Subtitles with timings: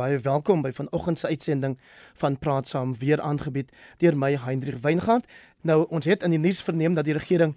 [0.00, 1.74] Baie welkom by vanoggend se uitsending
[2.16, 3.68] van Praat Saam weer aangebied
[4.00, 5.26] deur my Hendrik Weingart.
[5.60, 7.52] Nou ons het in die nuus verneem dat die regering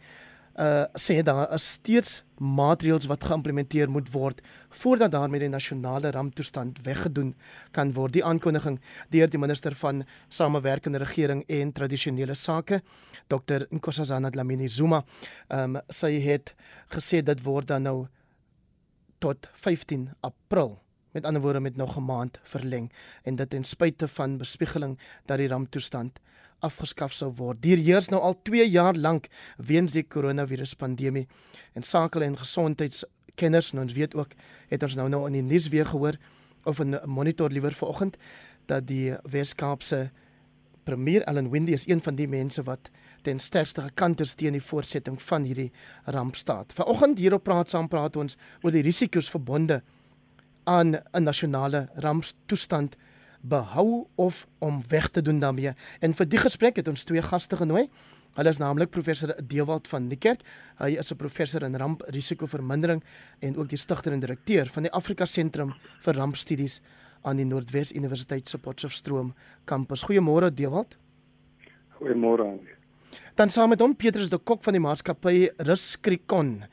[0.59, 4.43] uh sê daar is steeds maatreëls wat geïmplementeer moet word
[4.82, 7.32] voordat daarmee die nasionale ramptoestand weggedoen
[7.71, 8.14] kan word.
[8.14, 12.84] Die aankondiging deur die minister van Samewerkende Regering en Tradisionele Sake,
[13.32, 15.05] Dr Nkosazana Dlamini Zuma,
[15.48, 16.55] ehm um, sy het
[16.91, 18.07] gesê dit word dan nou
[19.23, 20.82] tot 15 April
[21.14, 22.91] met ander woorde met nog 'n maand verleng
[23.23, 26.20] en dit ten spyte van bespiegeling dat die ramptoestand
[26.60, 27.61] afgeskaf sou word.
[27.61, 31.28] Dit heers nou al 2 jaar lank weens die koronaviruspandemie
[31.73, 34.32] en sake en gesondheidskenners en ons weet ook
[34.68, 36.18] het ons nou nou in die nuus weer gehoor
[36.64, 38.18] of 'n monitor liewer vanoggend
[38.66, 40.12] dat die Weskaapse
[40.84, 42.90] premier Ellen Wendy is een van die mense wat
[43.22, 45.72] ten sterkste gekanters teen die voortsetting van hierdie
[46.06, 46.73] rampstaat.
[46.73, 49.82] Vanoggend hierop praat saam praat ons oor die risiko's verbonde
[50.63, 52.95] aan 'n nasionale rampstoestand
[53.41, 55.73] behou of om weg te doen daarmee.
[55.99, 57.89] En vir die gesprek het ons twee gaste genooi.
[58.33, 60.42] Hulle is naamlik professor Dewald van Niekerk.
[60.78, 63.03] Hy is 'n professor in ramprisikovermindering
[63.39, 66.81] en ook die stigter en direkteur van die Afrika Sentrum vir Rampstudies
[67.22, 69.33] aan die Noordwes Universiteit se Potchefstroom
[69.66, 70.03] kampus.
[70.03, 70.98] Goeiemôre Dewald.
[72.00, 72.59] Goeiemôre.
[73.36, 76.64] Dan saam met hom Petrus de Kok van die maatskappy Ruskrikon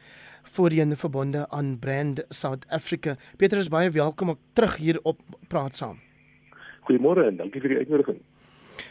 [0.55, 3.17] voorheen verbonde aan Brand South Africa.
[3.37, 5.99] Petrus baie welkom ook terug hier op praat saam.
[6.89, 8.19] Goeiemôre en dankie vir die uitnodiging.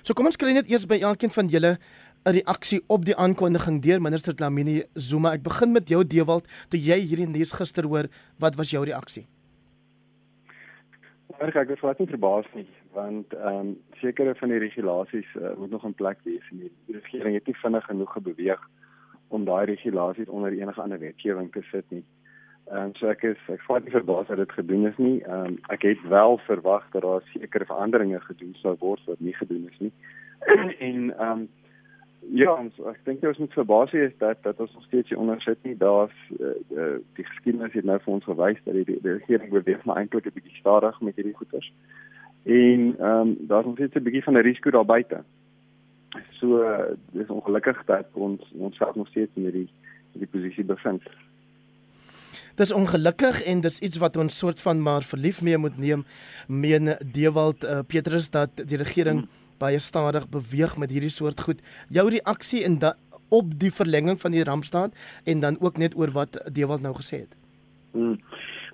[0.03, 1.77] So kom ons kry net eers by elkeen van julle
[2.25, 5.33] 'n reaksie op die aankondiging deur minister Dlamini Zuma.
[5.33, 8.07] Ek begin met jou Dewald, toe jy hierdie nuus gister hoor,
[8.39, 9.25] wat was jou reaksie?
[11.39, 15.71] Maar ek was nie verbaas nie, want ehm um, sekere van die regulasies uh, moet
[15.71, 18.69] nog in plek wees en die regering het nie vinnig genoeg beweeg
[19.29, 22.03] om daai regulasies onder enige ander wetgewing te sit nie.
[22.69, 25.21] Ehm um, so ek is ek voel nie verbaas dat dit gedoen is nie.
[25.25, 29.33] Ehm um, ek het wel verwag dat daar sekere veranderinge gedoen sou word wat nie
[29.33, 29.93] gedoen is nie.
[30.89, 31.47] en ehm um,
[32.29, 35.41] ja, ons, ek dink ons moet verbaas wees dat dat ons nog steeds hier onder
[35.41, 35.73] sit nie.
[35.77, 39.49] Daar's uh, uh, die geskiedenis het nou vir ons gewys dat die, die, die regering
[39.55, 41.73] beweeg maar eintlik 'n bietjie stadig met hierdie goeters.
[42.45, 45.23] En ehm um, daar's nog steeds 'n bietjie van 'n risiko daar buite.
[46.39, 46.63] So
[47.13, 49.67] dis ongelukkig dat ons ons self nog steeds in hierdie
[50.13, 51.03] hierdie posisie bevind.
[52.59, 56.05] Dis ongelukkig en dis iets wat ons soort van maar verlief mee moet neem.
[56.47, 59.29] Meen Dewald uh, Petrus dat die regering hmm.
[59.61, 61.61] baie stadig beweeg met hierdie soort goed.
[61.87, 62.95] Jou reaksie in da,
[63.29, 67.23] op die verlenging van die rampstaat en dan ook net oor wat Dewald nou gesê
[67.23, 67.37] het.
[67.93, 68.17] Hmm.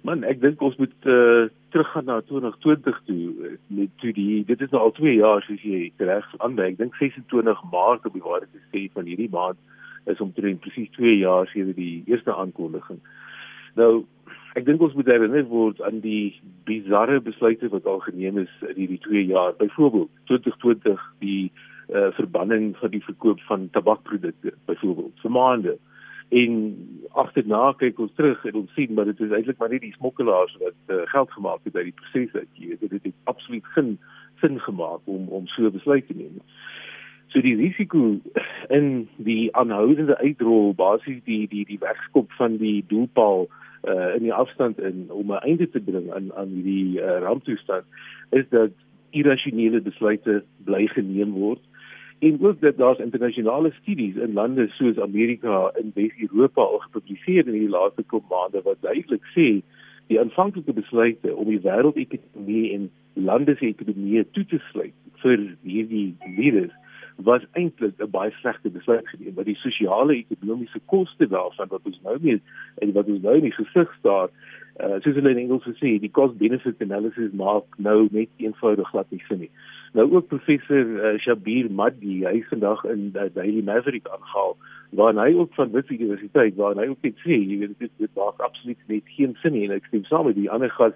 [0.05, 1.45] Man, ek dink ons moet uh,
[1.75, 5.91] teruggaan na 2020 toe met toe die dit is nou al 2 jaar soos jy
[5.99, 6.77] reg aanmerk.
[6.77, 9.59] Ek dink 26 Maart op die waarheid te sê van hierdie maand
[10.07, 13.01] is omtrent presies 2 jaar sedert die eerste aankondiging.
[13.75, 14.05] Nou,
[14.55, 16.37] ek dink ons moet herinner word aan die
[16.69, 19.51] bizarre besluite wat al geneem is in hierdie 2 jaar.
[19.59, 25.75] Byvoorbeeld 2020 die uh, verbanning van die verkoop van tabakprodukte byvoorbeeld vir maande.
[26.29, 26.53] En
[27.11, 30.57] agterna kyk ons terug en ons sien maar dit is eintlik maar net die smokkelaars
[30.61, 32.49] wat uh, geld gemaak het uit die proses uit.
[32.53, 33.97] Jy weet dit het absoluut geen
[34.41, 36.41] sin gemaak om om so besluit te neem.
[37.27, 38.17] So die risiko
[38.69, 43.47] in die aanhoudende uitrol basies die die die wegskop van die doelpaal
[43.83, 47.85] uh, in die afstand in om 'n einde te bring aan aan hierdie uh, ramptoestand
[48.29, 48.71] is dat
[49.09, 51.61] irrasionele besluite bly geneem word
[52.19, 57.59] en ook dat daar internasionale studies in lande soos Amerika en Wes-Europa al gepubliseer in
[57.59, 59.61] die laaste paar maande wat duidelik sê
[60.07, 64.93] die aanvanklike besluite om die wêreldekonomie en lande se ekonomie toe te sluit
[65.23, 66.73] vir hierdie virus
[67.15, 72.01] was eintlik 'n baie slegte besluit geneem want die sosiale ekonomiese koste daarvan wat ons
[72.03, 72.41] nou mee
[72.81, 74.29] en wat ons nou in die gesig staar
[74.79, 79.11] uh, soos hulle in Engels sê die cost benefit analysis maak nou net eenvoudig glad
[79.13, 79.51] nie sin nie.
[79.95, 84.55] Nou ook professor uh, Shabir Maddi hy vandag in uh, Daily Maverick aangehaal
[84.95, 88.15] waar hy ook van Wits Universiteit waar hy ook net sê jy weet dit, dit
[88.19, 90.95] maak absoluut net geen sin nie en ek stem saam met die ander gas.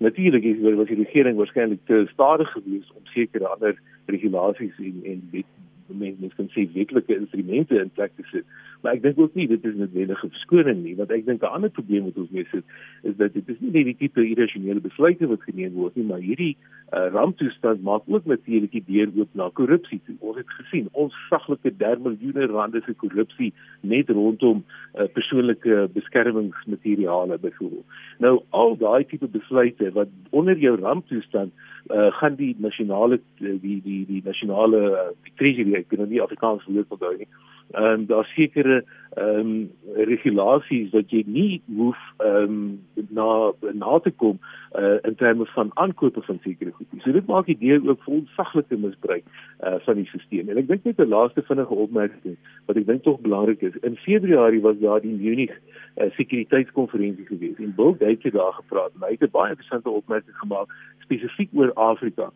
[0.00, 3.76] Natuurlik is wel was die regering waarskynlik te stadig geweest om sekere ander
[4.08, 5.50] regulasies en en wet
[5.94, 8.44] mense kan sê wetlike instrumente in plek te sit.
[8.80, 11.54] Maar ek dink ook nie dit is noodwendig 'n verskoning nie, want ek dink 'n
[11.56, 12.64] ander probleem wat ons mee sit
[13.02, 16.20] is dat dit is nie net die tipe irrasionele besluite wat geneem word nie, maar
[16.20, 16.56] hierdie
[16.92, 20.00] uh, ramptoestand maak ook natuurlik die deur oop na korrupsie.
[20.18, 24.64] Ons het gesien ons saglike 3 miljoen rande se korrupsie net rondom
[24.94, 27.84] uh, persoonlike beskermingsmateriale byvoorbeeld.
[28.18, 31.52] Nou al daai tipe besluite wat onder jou ramptoestand
[31.88, 36.96] uh, gaan die nasionale die die die nasionale uh, treasury ek kan nie Afrikaans woord
[36.96, 37.28] onthou nie
[37.70, 38.84] Ehm um, daar sekere
[39.14, 44.38] ehm um, regulasies wat jy nie hoef ehm um, na na te kom
[44.78, 46.86] uh, in terme van aankope van sekere goed.
[47.02, 50.50] So dit maak die deur ook vol saglike misbruik uh, van die stelsel.
[50.50, 52.36] En ek dink net 'n laaste vinnige opmerking
[52.66, 53.78] wat ek dink tog belangrik is.
[53.86, 58.98] In Februarie was daar die Munich uh, sekuriteitskonferensie gewees en Bill Gates het daar gepraat.
[58.98, 60.74] Hy het 'n baie interessante opmerking gemaak
[61.06, 62.32] spesifiek oor Afrika.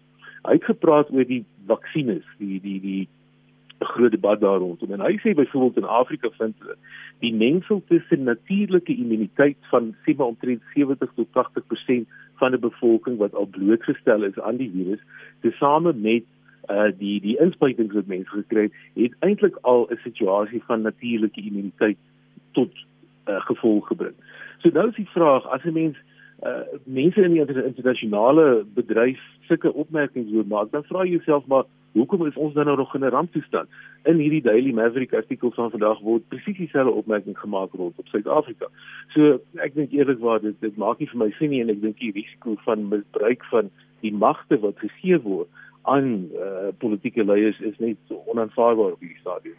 [0.46, 3.08] Hy het gepraat oor die vaksines, die die die
[3.81, 4.93] 'n groot debat daar rondom.
[4.93, 6.76] En hy sê byvoorbeeld in Afrika vind hulle
[7.19, 13.17] die mengsel tussen natuurlike immuniteit van sê maar omtrent 70 tot 80% van 'n bevolking
[13.19, 15.00] wat al blootgestel is aan die virus,
[15.41, 16.25] tesame met
[16.71, 21.41] uh die die inspuitings wat mense gekry het, het eintlik al 'n situasie van natuurlike
[21.41, 21.99] immuniteit
[22.53, 22.73] tot
[23.29, 24.15] uh, gevolg gebring.
[24.59, 25.97] So nou is die vraag as 'n mens
[26.43, 31.65] uh mense in die internasionale bedryf sulke opmerkings wil maak, dan vra jy jouself maar
[31.94, 33.69] hoekom is ons dan nou nog in 'n ramptoestand?
[34.05, 38.67] In hierdie Daily Maverick artikel van vandag word presies dieselfde opmerking gemaak rond op Suid-Afrika.
[39.14, 41.99] So ek dink eerlikwaar dit dit maak nie vir my sin nie en ek dink
[41.99, 43.70] die risiko van misbruik van
[44.00, 45.49] die magte wat gegee word
[45.82, 49.56] aan uh, politieke leiers is net onaanvaarbaar op hierdie stadium.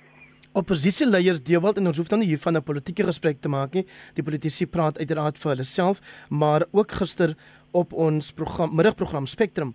[0.55, 3.85] Oppositieleiers deewald en ons hoef dan nie hiervan 'n politieke gesprek te maak nie.
[4.15, 7.35] Die politici praat uiteraard vir hulle self, maar ook gister
[7.71, 9.73] op ons program middagprogram Spectrum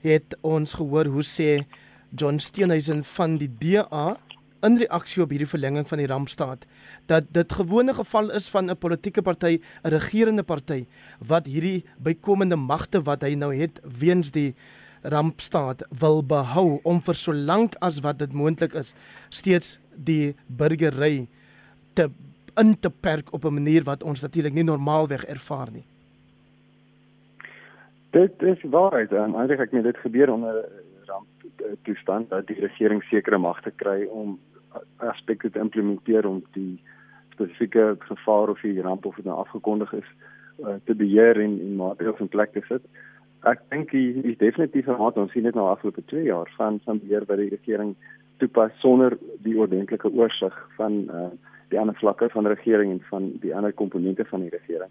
[0.00, 1.62] het ons gehoor hoe sê
[2.16, 4.16] John Steenhuisen van die DA
[4.62, 6.66] in reaksie op hierdie verlenging van die rampstaat
[7.10, 10.86] dat dit gewone geval is van 'n politieke party, 'n regerende party
[11.18, 14.54] wat hierdie bykomende magte wat hy nou het weens die
[15.02, 18.94] rampstaat wil behou om vir so lank as wat dit moontlik is
[19.30, 21.28] steeds die burgery
[21.94, 22.10] te
[22.60, 25.84] in te perk op 'n manier wat ons natuurlik nie normaalweg ervaar nie.
[28.10, 29.12] Dit is waarheid.
[29.12, 30.68] Um, eintlik ek meen dit gebeur onder
[31.82, 34.38] toestand dat die regering sekere magte kry om
[34.96, 36.80] aspekte te implementeer om die
[37.32, 40.08] spesifieke gevaar of die ramp of dit nou afgekondig is
[40.60, 42.84] uh, te beheer en en maatreëls in plek te sit.
[43.48, 46.80] Ek dink die is definitief 'n maat ons sien dit nou afgelope 2 jaar van
[46.84, 47.96] van beheer by die regering
[48.38, 51.30] toepas sonder die ordentlike oorsig van uh,
[51.68, 54.90] die ander vlakke van regering en van die ander komponente van die regering.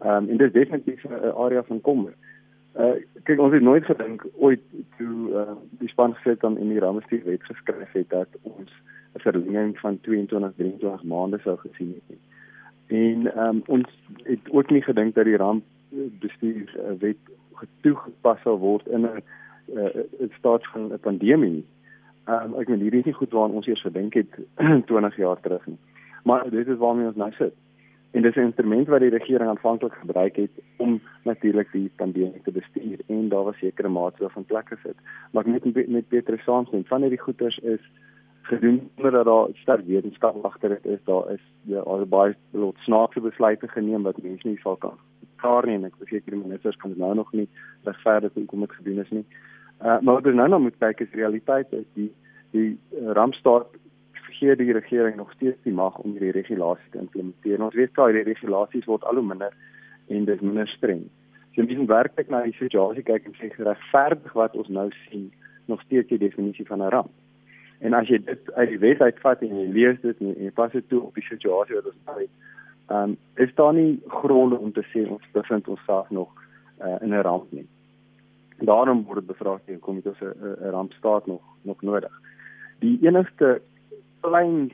[0.00, 2.12] Ehm um, en dit is definitief 'n area van kommer.
[2.12, 2.37] Uh
[3.22, 4.62] kyk ons het nooit gedink ooit
[4.96, 8.70] toe uh die span gesit dan in die ramestuur wet geskryf het dat ons
[9.14, 12.18] 'n verlenging van 22 23 maande sou gesien het.
[12.86, 13.88] En ehm um, ons
[14.22, 17.16] het ook nie gedink dat die rampbestuur uh, wet
[17.54, 19.22] getoegepas sal word in 'n
[19.74, 21.64] uh, staat van 'n pandemie.
[22.24, 24.32] Ehm um, ek meen hierdie is nie goed waaraan ons eers gedink het
[24.86, 25.78] 20 jaar terug nie.
[26.24, 27.54] Maar dit is waarmee ons nou sit.
[28.10, 32.52] En dis 'n instrument wat die regering aanvanklik gebruik het om natuurlik die pandemie te
[32.52, 34.96] bestuur en daar was sekere maatreëls van plek gesit.
[35.32, 37.90] Maar net met Petrus saamstem van hierdie goeters is
[38.42, 41.04] gedoen omdat daar sterk wetenskap agter dit is.
[41.04, 44.98] Daar is ja, al baie lot snaakse besluite geneem wat mense nie sal kan
[45.38, 47.46] klaar nie en ek verseker die ministers kan nou nog nie
[47.88, 49.24] regverdig hoekom dit gedoen is nie.
[49.78, 52.10] Uh, maar wat ons nou nog moet kyk is realiteit is die
[52.56, 53.68] die uh, rampstaat
[54.38, 57.62] gee die regering nog steeds die mag om hierdie regulasies te implementeer.
[57.62, 59.54] Ons weet daai regulasies word al hoe minder
[60.08, 61.04] en dit minder streng.
[61.54, 65.32] So mens moet werklik na die situasie kyk en sê regverdig wat ons nou sien
[65.66, 67.10] nog steeds die definisie van 'n ramp.
[67.80, 70.72] En as jy dit uit die wet uitvat en jy lees dit en jy pas
[70.72, 72.30] dit toe op die situasie wat ons nou het,
[72.90, 76.30] um, is daar nie gronde om te sê ons bevind onsself nog
[76.80, 77.66] uh, in 'n ramp nie.
[78.58, 82.12] Daarom word dit bevraagteken kom dit ons 'n rampstaat nog nog nodig.
[82.78, 83.60] Die enigste
[84.20, 84.70] klein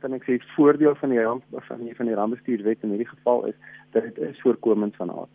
[0.00, 3.44] kan ek sê voordeel van die ramp van die van die rampbestuurwet in hierdie geval
[3.50, 3.54] is
[3.94, 5.34] dat dit is voorkomend van aard.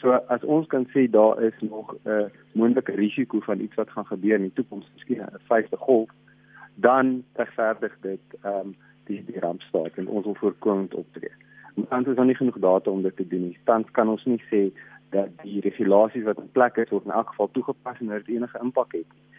[0.00, 3.90] So as ons kan sê daar is nog 'n uh, moontlike risiko van iets wat
[3.90, 6.10] gaan gebeur in die toekoms, miskien 'n vyfde golf,
[6.74, 11.32] dan regverdig dit ehm um, die die rampstaat en ons wil voorkomend optree.
[11.74, 13.58] Maar ons het nie genoeg data om dit te doen nie.
[13.64, 14.70] Tans kan ons nie sê
[15.10, 18.36] dat die regulasies wat in plek is word in elk geval toegepas en dat dit
[18.36, 19.29] enige impak het nie.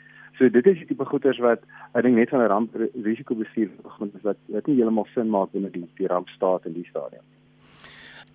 [0.42, 1.62] So dit is die tipe goeders wat
[1.94, 5.52] ek dink net van 'n ramp risikobestuur begin is wat wat nie heeltemal sin maak
[5.54, 7.22] binne die die rampstaat in die stadium.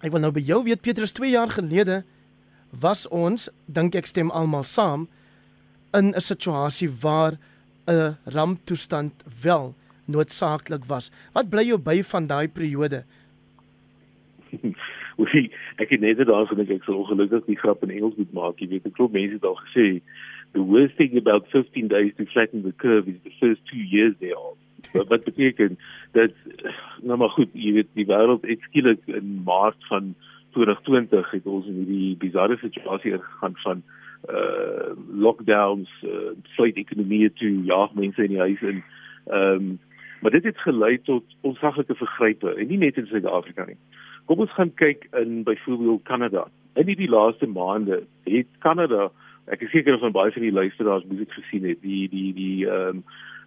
[0.06, 2.04] Ek wil nou by jou weet Petrus 2 jaar gelede
[2.70, 5.08] was ons dink ek stem almal saam
[5.98, 7.38] in 'n situasie waar
[7.90, 9.74] 'n ramptoestand wel
[10.06, 11.10] noodsaaklik was.
[11.34, 13.02] Wat bly jou by van daai periode?
[15.18, 18.60] Oei, ek het net daar gedink ek sou ongelukkig die grap in Engels moet maak.
[18.60, 20.02] Jy weet, ek glo mense het al gesê
[20.56, 24.14] the worst thing about 15 days to flatten the curve is the first two years
[24.20, 24.56] thereof.
[24.92, 25.78] Wat wat beteken
[26.12, 26.32] dat
[27.02, 30.14] nou maar goed, jy weet die wêreld het skielik in Maart van
[30.56, 33.82] 2020 het ons in hierdie bizarre situasie gegaan van
[34.32, 38.80] uh lockdowns, uh flight ekonomie toe ja, mense in die huis en
[39.26, 39.74] ehm um,
[40.20, 43.76] Maar dit het gelei tot onsaglike vergrype en nie net in Suid-Afrika nie.
[44.24, 46.46] Kom ons gaan kyk in byvoorbeeld Kanada.
[46.74, 49.10] In die laaste maande het Kanada,
[49.46, 52.88] ek is seker van baie van die luisteraars dit gesien het, die die die ehm
[52.88, 53.04] um,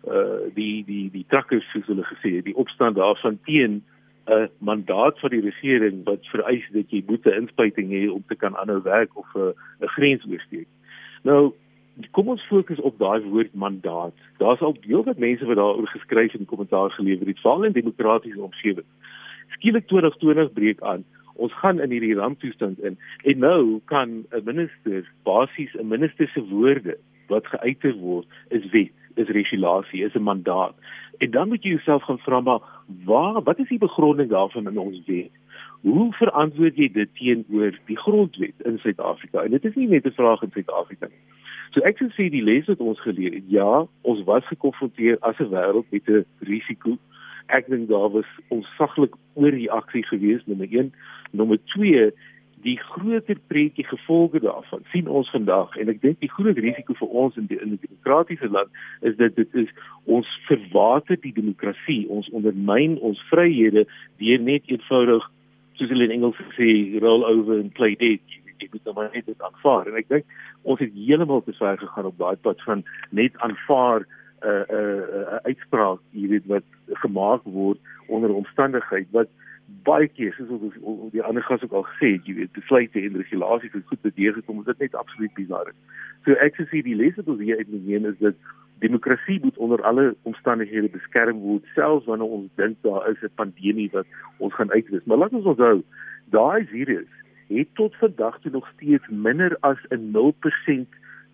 [0.07, 3.81] uh die die die truckers soos hulle gesê het, die opstand daarvan teen
[4.29, 8.55] 'n mandaat van die regering wat vereis dat jy boete inspuiting hê om te kan
[8.57, 10.67] aanhou werk of 'n 'n grens oorsteek.
[11.23, 11.53] Nou
[12.11, 14.13] kom ons fokus op daai woord mandaat.
[14.37, 18.85] Daar's al heelwat mense wat daaroor geskryf en kommentaar gelewer het, veral in demokratiese omgewing.
[19.49, 21.03] Skielik 2020 breek aan.
[21.39, 26.43] Ons gaan in hierdie ramptoestand in en nou kan 'n minister basies 'n minister se
[26.43, 30.75] woorde wat geuiter word is wet, is regulasie, is 'n mandaat.
[31.17, 32.61] En dan moet jy jouself gaan vra maar
[33.05, 35.31] waar wat is die begronding daarvan in ons wet?
[35.81, 39.43] Hoe verantwoord jy dit teenoor die grondwet in Suid-Afrika?
[39.43, 41.23] En dit is nie net 'n vraag in Suid-Afrika nie.
[41.71, 45.39] So ek sou sê die les wat ons geleer het, ja, ons was gekonfronteer as
[45.39, 46.97] 'n wêreld met 'n risiko.
[47.49, 50.91] Ek dink daar was onsaglik oorreaksie geweest, nommer 1.
[51.31, 52.09] Nommer 2,
[52.63, 57.13] die groter preekie gevolge daarvan sien ons vandag en ek dink die groot risiko vir
[57.23, 59.71] ons in die, in die demokratiese land is dat dit is
[60.11, 63.85] ons verwater die demokrasie, ons ondermyn ons vryhede
[64.19, 65.29] deur net eenvoudig
[65.79, 68.19] soos hulle in Engels sê roll over and play dead
[68.59, 71.79] jy moet nou maar net dit aanvaar en ek dink ons het heeltemal te ver
[71.79, 72.83] gegaan op daai pad van
[73.15, 74.03] net aanvaar
[74.41, 76.63] 'n uh, 'n uh, uh, uitspraak jy weet wat
[77.03, 79.29] gemaak word onder omstandigheid wat
[79.83, 83.19] baie keer soos ons die ander gas ook al gesê het jy weet besluite en
[83.21, 85.77] regulasies het goed bedeeg gekom dit net absoluut bizar is.
[86.25, 88.35] So ek sê die les wat ons hier uitneem is dat
[88.79, 93.89] demokrasie moet onder alle omstandighede beskerm word selfs wanneer ons dink daar is 'n pandemie
[93.91, 95.05] wat ons gaan uitwis.
[95.05, 95.83] Maar laat ons onthou
[96.31, 97.11] daai virus
[97.49, 100.87] het tot vandag toe nog steeds minder as 'n 0%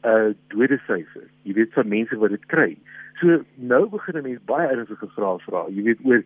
[0.05, 1.27] uh dode syfer.
[1.43, 2.71] Jy weet van mense wat dit kry.
[3.21, 5.65] So nou begin mense baie ernstige vrae vra.
[5.73, 6.23] Jy weet oor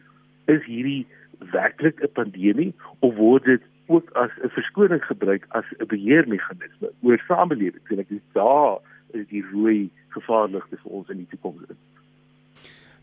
[0.50, 1.06] is hierdie
[1.54, 7.20] werklik 'n pandemie of word dit ook as 'n verskoning gebruik as 'n beheermeganisme oor
[7.28, 7.86] samelewing?
[7.90, 8.80] En ek dink daar
[9.14, 11.64] is die rooi gevaarligte vir ons in die toekoms.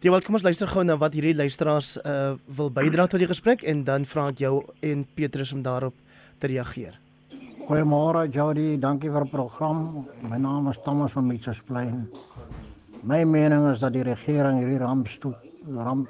[0.00, 3.32] Die wil kom ons luister gou na wat hierdie luisteraars uh wil bydra tot die
[3.32, 5.94] gesprek en dan vra ek jou en Petrus om daarop
[6.38, 7.05] te reageer.
[7.66, 9.78] Goeiemôre Jody, dankie vir die program.
[10.30, 12.04] My naam is Thomas van Mitchelsplein.
[13.02, 16.06] My mening is dat die regering hierdie rampstoet ramp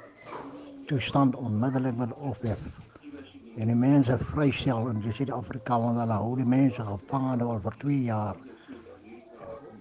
[0.85, 2.61] toestand onmiddellik moet ophef.
[3.57, 7.97] En die mense vrystel in Suid-Afrika want hulle hou die mense gevange al vir 2
[8.05, 8.37] jaar.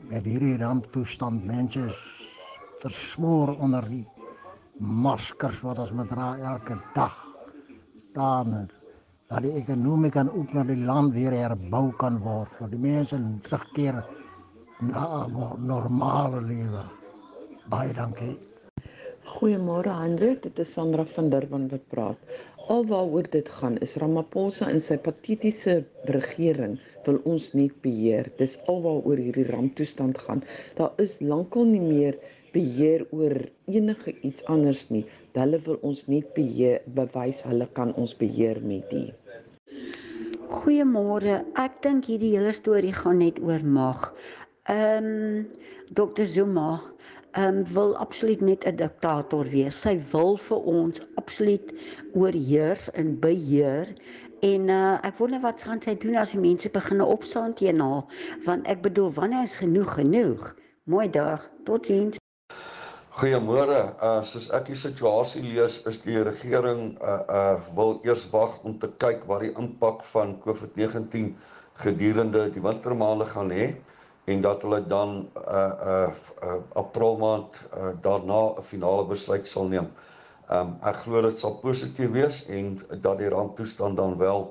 [0.09, 1.91] Met hierdie ramptoestand mense
[2.87, 4.07] versmoor onder die
[4.81, 7.21] maskers wat ons moet dra elke dag.
[8.09, 8.71] Staan
[9.31, 13.19] dat die ekonomie kan ook na die land weer herbou kan word, dat die mense
[13.43, 14.05] terugkeer
[14.81, 16.85] na 'n normale lewe.
[17.69, 18.37] Baie dankie.
[19.37, 22.19] Goeiemôre Hendrik, dit is Sandra van Durban wat praat.
[22.69, 28.31] Alwaaroor dit gaan is Ramaphosa en sy patetiese regering wil ons nie beheer.
[28.39, 30.43] Dis alwaaroor hierdie ramptoestand gaan.
[30.79, 32.19] Daar is lankal nie meer
[32.53, 33.35] beheer oor
[33.67, 35.05] enige iets anders nie.
[35.37, 39.13] Hulle wil ons nie beheer bewys hulle kan ons beheer met die.
[40.51, 41.41] Goeiemôre.
[41.61, 44.11] Ek dink hierdie hele storie gaan net oor mag.
[44.73, 45.49] Ehm um,
[45.95, 46.71] Dr Zuma
[47.37, 49.83] ehm um, wil absoluut net 'n diktator wees.
[49.85, 51.75] Sy wil vir ons absoluut
[52.15, 53.93] oorheers en beheer
[54.41, 58.05] En uh, ek wonder wat gaan sy doen as die mense begin opstaan teen haar
[58.45, 60.53] want ek bedoel wanneer is genoeg genoeg.
[60.85, 61.51] Mooi dag.
[61.65, 62.21] Totsiens.
[63.17, 63.97] Goeiemôre.
[63.97, 68.75] Uh soos ek die situasie lees, is die regering uh uh wil eers wag om
[68.83, 71.31] te kyk wat die impak van COVID-19
[71.81, 73.71] gedurende die wintermaande gaan hê
[74.29, 75.55] en dat hulle dan uh
[75.93, 76.11] uh,
[76.45, 79.89] uh April maand uh daarna 'n finale besluit sal neem.
[80.59, 84.45] Um ek glo dit sal positief wees en dat die ramptoestand dan wel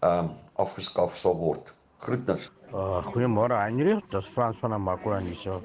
[0.00, 1.76] um afgeskaf sal word.
[2.00, 2.48] Groetnis.
[2.72, 5.60] Uh goeiemôre Heinrich, dit is Frans van Amakwa hierso.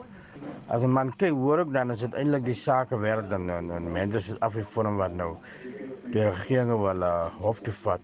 [0.67, 3.71] As 'n man kyk hoor ek dan is dit eintlik die sake werk dan en,
[3.71, 5.37] en mense is afgevorm wat nou
[6.11, 8.01] die regering wil uh, hof toe vat.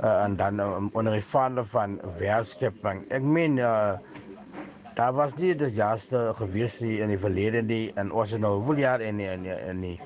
[0.00, 3.04] Uh, en dan um, onder die vaandel van werkskeping.
[3.12, 3.98] Ek meen uh,
[4.96, 8.80] daar was nie die jaaste gewees in die verlede die en ons het nou hoeveel
[8.86, 9.96] jaar in die, in die, in die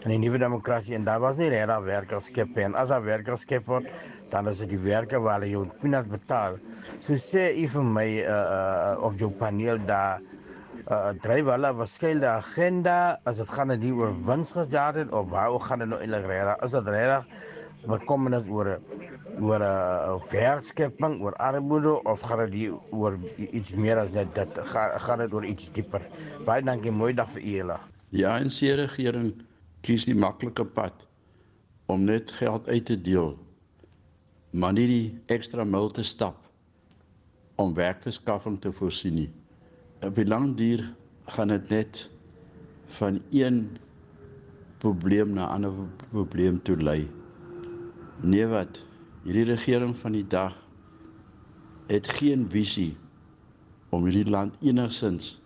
[0.00, 3.90] in die nuwe demokrasie en daar was nie regtig werkerskep en as daar werkerskep word
[4.30, 6.58] dan is dit die werke waar jy peanuts betaal.
[6.98, 10.20] So sê u vir my uh, uh of jou paneel daar
[10.90, 12.98] uh dryf hulle waarskynlik agenda
[13.30, 16.64] as dit gaan nie oor winsgesjaar het of waar gaan dit nou eintlik regtig?
[16.66, 17.26] Is dit regtig
[17.88, 18.78] wat kom net oor
[19.40, 24.58] oor 'n uh, werkskeping, oor armoede of gaan dit oor iets meer as net dit
[24.72, 26.02] gaan gaan dit oor iets dieper.
[26.44, 27.78] Baie dankie, mooi dag vir julle.
[28.10, 29.32] Die ANC regering
[29.86, 31.06] kies die maklike pad
[31.86, 33.38] om net geld uit te deel,
[34.50, 36.38] maar nie die ekstra mil te stap
[37.60, 39.30] om werkverskaffing te voorsien nie.
[40.02, 40.86] Op die lang duur
[41.36, 42.00] gaan dit net
[42.98, 43.78] van een
[44.78, 45.72] probleem na 'n ander
[46.10, 47.08] probleem toe lei.
[48.22, 48.82] Nee wat,
[49.24, 50.56] hierdie regering van die dag
[51.86, 52.96] het geen visie
[53.90, 55.40] om hierdie land enigsins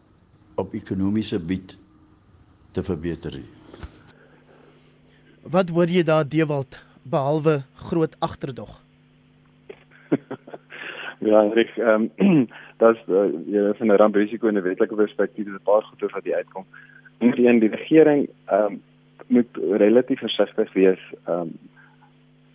[0.55, 1.77] op ekonomiese gebied
[2.73, 3.49] te verbeter nie.
[5.43, 8.84] Wat hoor jy daar Dewald behalwe groot agterdog?
[11.19, 12.47] Ja, Henrik, ehm um,
[12.85, 16.25] dat uh, jy van 'n ramprisiko in 'n wetlike perspektief is 'n paar goeie wat
[16.25, 16.65] hier uitkom.
[17.19, 18.83] Een die regering ehm um,
[19.27, 21.59] moet relatief versigtig wees ehm um,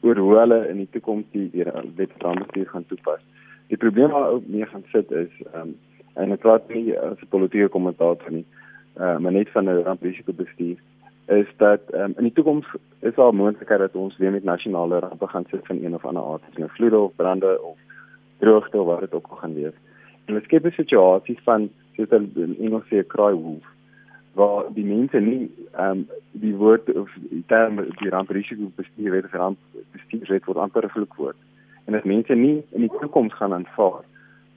[0.02, 1.50] oor hoe hulle in die toekoms die
[1.96, 3.22] wet rampbestuur gaan toepas.
[3.68, 5.78] Die probleem waar ook mee gaan sit is ehm um,
[6.14, 8.46] en ek praat nie as 'n politieke kommentator nie,
[8.98, 10.78] uh, maar net van 'n ramprisiko bestuur
[11.30, 12.66] is dat um, in die toekoms
[13.00, 16.24] is daar moontlikheid dat ons weer met nasionale rampe gaan sit van een of ander
[16.24, 17.78] aard, soos 'n vloede of brande of
[18.40, 19.76] droogte of wat dit ook al gaan wees.
[20.26, 23.66] En dit skep 'n situasie van soos 'n Engels sê 'n cry wolf
[24.34, 29.34] waar die mense nie ehm um, die woord of die term die ramprisiko bestuur word
[29.34, 29.58] ramp
[29.92, 31.40] bestuur word amper gevloek word.
[31.86, 34.04] En as mense nie in die toekoms gaan aanvaar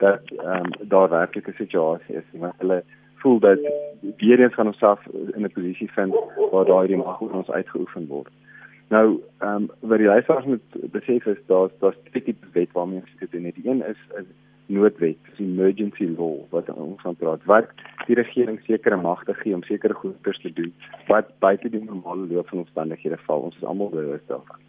[0.04, 2.82] dat ehm um, daar werklik 'n situasie is wat hulle
[3.22, 3.58] voel dat
[4.16, 5.00] weer eens gaan ons self
[5.34, 6.14] in 'n posisie vind
[6.50, 8.32] waar daai die mag oor ons uitgeoefen word.
[8.92, 13.00] Nou, ehm um, wat die luisteraars moet besef is daar's daar's twee tipe wet waarmee
[13.00, 13.52] ons dit doen.
[13.54, 14.26] Die een is 'n
[14.66, 17.68] noodwet, die emergency law wat ons van praat wat
[18.06, 20.74] die regering sekere magte gee om sekere goeders te doen
[21.06, 23.40] wat buite die normale loop van omstandighede val.
[23.40, 24.60] Ons is almal bewus daarvan.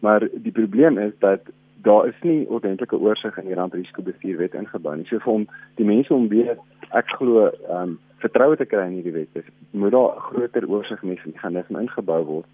[0.00, 1.40] Maar die probleem is dat
[1.82, 5.06] daar is nie ordentlike oorsig in die ramprisikobestuurwet ingebou nie.
[5.06, 6.56] So vir om die mense om weer
[6.90, 11.80] ek glo ehm um, vertroue te kry in hierdie wet is moet daar groter oorsigmeganisme
[11.80, 12.46] ingebou word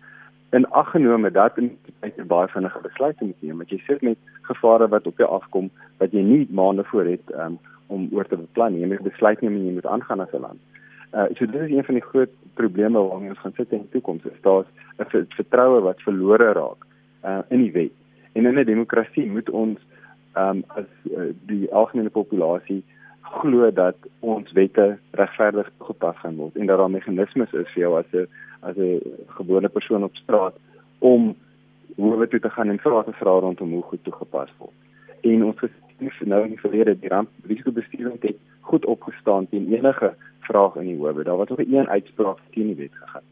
[0.53, 1.71] in aggenome dat in
[2.05, 4.19] jy baie vinnige besluite moet neem want jy sit met
[4.49, 5.71] gevare wat op jou afkom
[6.03, 9.57] wat jy nie maande voor het um, om oor te beplan jy moet besluit neem
[9.57, 10.61] en jy moet aangaan as 'n land.
[11.13, 13.95] Uh so dit is een van die groot probleme waarmee ons gaan sit in die
[13.97, 16.87] toekoms is daar's 'n vertroue wat verlore raak
[17.25, 17.97] uh in die wet.
[18.33, 19.79] En in 'n demokrasie moet ons
[20.37, 22.83] um as uh, die algemene populasie
[23.21, 27.99] glo dat ons wette regverdig toegepas gaan word en dat daar meganismes is vir jou
[27.99, 28.29] as 'n
[28.63, 30.55] as 'n gewone persoon op straat
[30.99, 31.37] om
[31.97, 34.77] hoe toe te gaan en vra te vra rondom hoe goed toegepas word.
[35.21, 40.15] En ons geskiedenis nou in die verlede die ramp risikobestuuring het goed opgestaan teen enige
[40.41, 41.25] vraag in die howe.
[41.25, 43.23] Daar was nog een uitspraak teen die wet gegaan.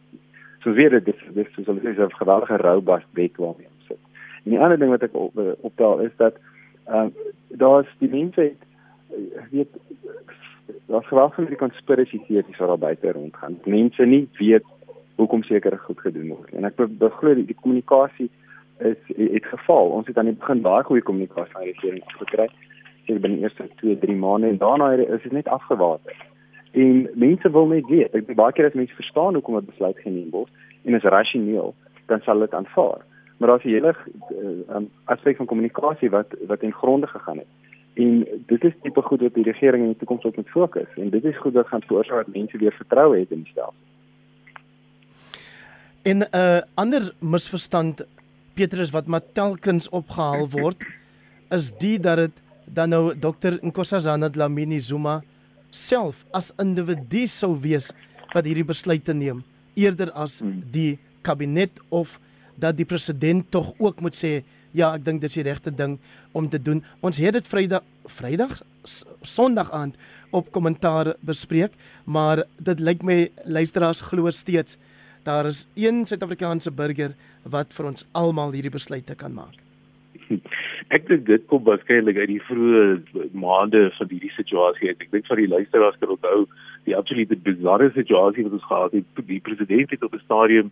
[0.63, 3.99] So weer dit dis dis so 'n geweldige roubus wet waarmee ons sit.
[4.45, 6.35] En die ander ding wat ek op, optel is dat
[6.87, 7.13] ehm uh,
[7.49, 9.69] daar's die mense het weet
[10.87, 13.59] daar's gewag van die konspirasie teorieë wat daar buite rondgaan.
[13.65, 14.65] Mense nie weet
[15.21, 16.55] hoekom sekere goed gedoen word.
[16.57, 18.31] En ek beglo die, die kommunikasie
[18.81, 19.93] is het geval.
[19.99, 22.49] Ons het aan die begin baie goeie kommunikasie van die regering gekry.
[23.07, 26.17] Sê binne eerste 2, 3 maande en daarna is dit net afgewater.
[26.73, 28.15] En mense wil net weet.
[28.15, 30.51] Ek baie keer as mense verstaan hoekom 'n besluit geneem word
[30.85, 31.75] en is rasioneel,
[32.07, 33.05] dan sal dit aanvaar.
[33.39, 33.95] Maar daar's 'n hele
[34.31, 37.53] uh, um, aspek van kommunikasie wat wat in gronde gegaan het.
[37.95, 41.11] En dit is tipe goed wat die regering in die toekoms op moet fokus en
[41.11, 43.90] dit is goed dat gaan veroorsaak dat mense weer vertroue het in die stelsel.
[46.03, 48.05] En 'n uh, ander misverstand
[48.55, 50.83] Petrus wat maar telkens opgehaal word
[51.51, 52.33] is die dat dit
[52.65, 55.23] dan nou Dr Nkosazana Dlamini Zuma
[55.71, 57.91] self as individu sou wees
[58.33, 60.63] wat hierdie besluit te neem eerder as hmm.
[60.71, 62.19] die kabinet of
[62.55, 65.99] dat die president tog ook moet sê ja, ek dink dis die regte ding
[66.37, 66.83] om te doen.
[67.03, 68.61] Ons het dit Vrydag Vrydag
[69.27, 69.97] Sondag aand
[70.33, 74.79] op kommentaar bespreek, maar dit lyk my luisteraars glo steeds
[75.25, 79.57] daar is een Suid-Afrikaanse burger wat vir ons almal hierdie besluite kan maak.
[80.97, 84.91] Ek dink dit kom waarskynlik uit die vroeë maande van hierdie situasie.
[84.91, 86.47] Ek dink vir die luisteraars kan onthou
[86.89, 89.27] die absolute bizarre situasie wat ons gehad het.
[89.29, 90.71] Die president het op 'n stadium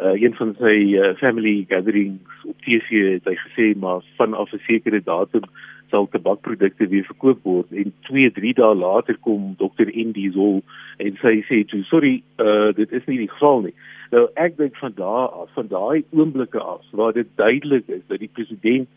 [0.00, 4.62] uh, een van sy uh, family gatherings op TV het hy gesê maar vanaf 'n
[4.66, 5.44] sekere datum
[5.90, 7.72] sal tabakprodukte weer verkoop word.
[7.72, 10.60] En 2 3 dae later kom Dr Indy so
[10.98, 13.74] en sy sê toe sorry uh, dit is nie die geval nie.
[14.12, 18.22] Nou ek dink van daar af van daai oomblikke af waar dit duidelik is dat
[18.24, 18.88] die president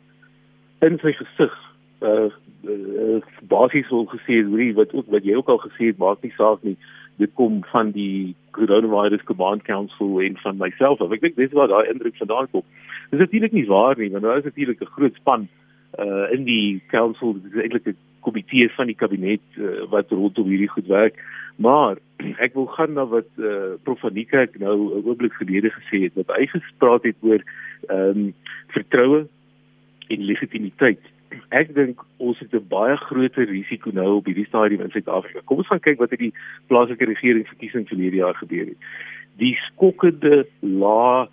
[0.82, 1.58] in sy gesig
[2.02, 2.30] uh,
[2.66, 3.20] uh,
[3.52, 6.64] basies wil gesê het wat ook wat jy ook al gesê het maak nie saak
[6.64, 6.78] nie.
[7.22, 11.70] Dit kom van die coronavirus command council en van myself of ek dink dis waar
[11.70, 12.66] daai indruk vandaan kom.
[13.12, 15.61] Dis natuurlik nie waar nie, want daar is natuurlik 'n groot span uh
[16.32, 20.88] in die council, dis eintlik 'n komitee van die kabinet uh, wat rondom hierdie goed
[20.88, 21.20] werk.
[21.56, 21.98] Maar
[22.46, 26.18] ek wil gaan na wat uh, Prof Anika ek nou 'n oomblik gelede gesê het
[26.20, 27.42] wat hy gespreek het oor
[27.90, 28.34] ehm um,
[28.76, 29.26] vertroue
[30.08, 31.02] en legitimiteit.
[31.62, 35.42] Ek dink ons het 'n baie groter risiko nou op hierdie stadium in Suid-Afrika.
[35.46, 36.34] Kom ons gaan kyk wat het die
[36.68, 38.80] plaaslike regering verkiesing verlede jaar gebeur het.
[39.38, 41.28] Die skokkende lae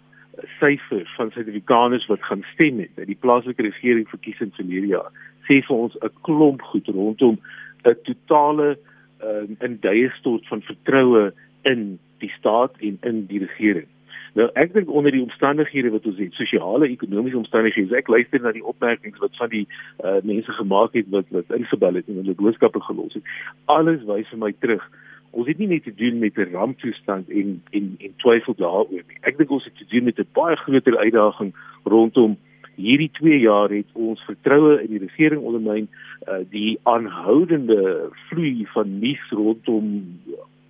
[0.59, 5.13] syfers van Suid-Afrikaners wat gaan stem het by die plaaslike regering verkiesing verlede jaar
[5.49, 7.39] sê vir ons 'n klomp goed rondom
[7.85, 8.79] 'n totale
[9.23, 13.87] um, in duie stort van vertroue in die staat en in die regering.
[14.35, 18.53] Nou ek dink onder die omstandighede wat ons het, sosiale ekonomiese omstandighede, ek luister na
[18.53, 19.67] die opmerkings wat van die
[20.05, 23.25] uh, mense gemaak het wat wat ingebel het en hulle boodskappe gelos het.
[23.65, 24.85] Alles wys vir my terug.
[25.31, 29.19] Ons het nie net te doen met 'n ramptoestand en en en twyfel daaroor nie.
[29.21, 32.37] Ek dink ons het te doen met 'n baie groter uitdaging rondom
[32.75, 35.89] hierdie 2 jaar het ons vertroue in die regering ondermyn
[36.29, 40.21] uh, die aanhoudende vloei van nuus rondom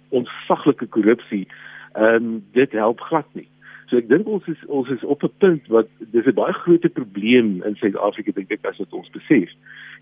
[0.08, 1.46] onsaglike korrupsie
[1.92, 3.48] ehm um, dit help glad nie.
[3.88, 6.85] So ek dink ons is ons is op 'n punt wat dis 'n baie groot
[6.92, 9.48] probleem in Suid-Afrika dink ek as wat ons besef.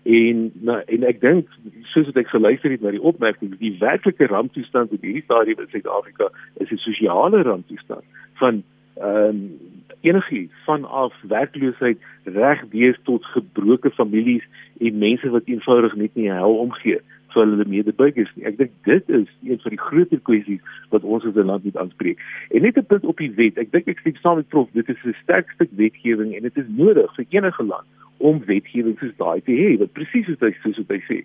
[0.03, 1.47] En nou en ek dink
[1.93, 5.71] soos wat ek geluister het na die opmerkings, die werklike ramptoestand op hierdie stadium in
[5.71, 8.03] Suid-Afrika is 'n sosiale ramptoestand
[8.35, 8.63] van
[8.99, 9.59] ehm um,
[10.01, 14.43] enigiets vanaf werkloosheid reg deur tot gebroke families
[14.79, 17.01] en mense wat eenvoudig net nie hel omgee
[17.37, 18.45] vir hulle medeburgers nie.
[18.49, 21.77] Ek dink dit is een van die groter kwessies wat ons as 'n land moet
[21.77, 22.19] aanspreek.
[22.51, 23.57] En net 'n punt op die wet.
[23.57, 26.57] Ek dink ek stem saam met prof, dit is 'n sterk stuk wetgewing en dit
[26.57, 30.77] is nodig vir enige land om wetgewing soos daai te hê wat presies is soos
[30.77, 31.19] wat hy sê.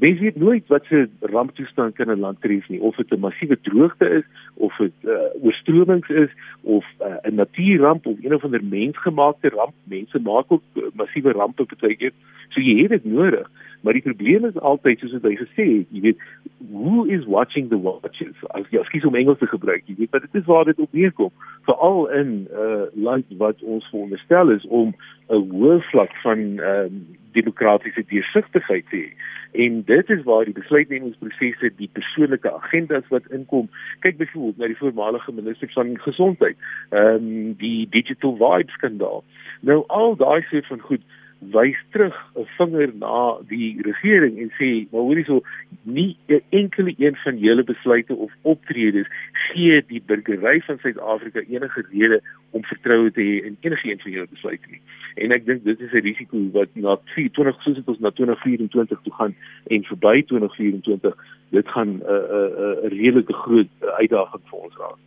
[0.00, 3.60] Mens weet nooit wat se ramptoestand kan 'n land tref nie, of dit 'n massiewe
[3.60, 4.24] droogte is,
[4.54, 9.74] of dit uh, oorstromings is, of uh, 'n natuurramp of een of ander mensgemaakte ramp.
[9.84, 12.12] Mense maak ook uh, massiewe rampe baie keer.
[12.48, 13.50] So jy het dit nodig.
[13.80, 16.24] Maar die probleem is altyd soos wat hy gesê het, jy weet,
[16.70, 18.36] who is watching the watches?
[18.56, 20.92] As jy skiet om Engels te gebruik, jy weet, maar dit is waar dit op
[20.92, 21.32] neerkom,
[21.68, 24.94] veral in 'n uh, land wat ons veronderstel is om
[25.28, 29.10] 'n hoë vlak van ehm um, demokratiese deursigtigheid te hê.
[29.52, 33.70] En dit is waar die besluitnemingsprosesse, die persoonlike agendas wat inkom.
[34.00, 36.56] Kyk byvoorbeeld na die voormalige minister van gesondheid,
[36.90, 39.24] ehm um, die digital vibe skandaal.
[39.60, 41.02] Nou al daai soort van goed
[41.40, 45.42] wys terug 'n vinger na die regering en sê maar hoorie so
[45.82, 51.84] nie 'n enkele een van julle besluite of optredes gee die burgery van Suid-Afrika enige
[51.92, 54.80] rede om vertroue te hê in enige een van julle besluite nie.
[55.14, 59.00] En ek dink dit is 'n risiko wat na 20 soos dit ons na 2024
[59.02, 59.34] toe gaan
[59.66, 61.14] en verby 2024
[61.50, 64.98] dit gaan 'n uh, 'n uh, 'n uh, redelike groot uitdaging vir ons raak.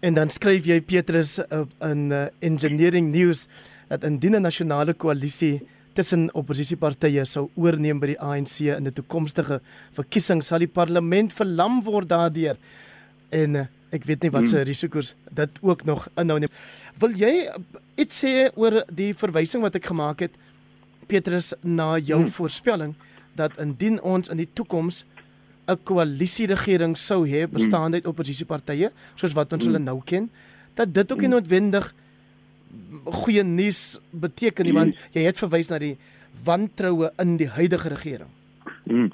[0.00, 3.48] En dan skryf jy Petrus uh, in uh, Engineering News
[3.88, 5.62] dat indien 'n nasionale koalisie
[5.98, 9.60] tussen oppositiepartye sou oorneem by die ANC in 'n toekomstige
[9.92, 12.56] verkiesing sal die parlement verlam word daardeur.
[13.30, 14.68] En uh, ek weet nie wat se hmm.
[14.68, 16.48] risiko's dit ook nog inhou nie.
[16.98, 17.48] Wil jy
[17.96, 20.34] iets sê oor die verwysing wat ek gemaak het
[21.06, 22.32] Petrus na jou hmm.
[22.32, 22.94] voorspelling
[23.34, 25.04] dat indien ons in die toekoms
[25.68, 27.52] 'n koalisieregering sou hê hmm.
[27.52, 30.30] bestaande uit oppositiepartye soos wat ons hulle nou ken
[30.74, 31.94] dat dit ook nie noodwendig
[33.04, 35.96] goeie nuus beteken nie want jy het verwys na die
[36.44, 38.30] wantroue in die huidige regering.
[38.88, 39.10] Hmm.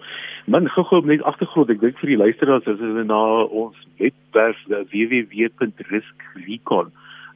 [0.46, 4.84] Man gou-gou net agtergrond, ek dink vir die luisteraars as hulle na ons webwerf eh,
[4.92, 6.92] www.riskrecon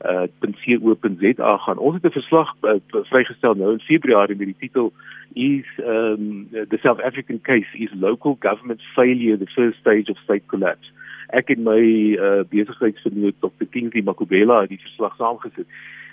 [0.07, 1.78] uh .co.za gaan.
[1.78, 4.92] Ons het 'n verslag uh, vrygestel nou in Februarie met die titel
[5.33, 10.46] is um the South African case is local government failure the first stage of state
[10.46, 10.90] collapse.
[11.26, 13.66] Ek het my uh besigheidsvernoot Dr.
[13.70, 15.66] Kingsley Makubela die verslag saamgesit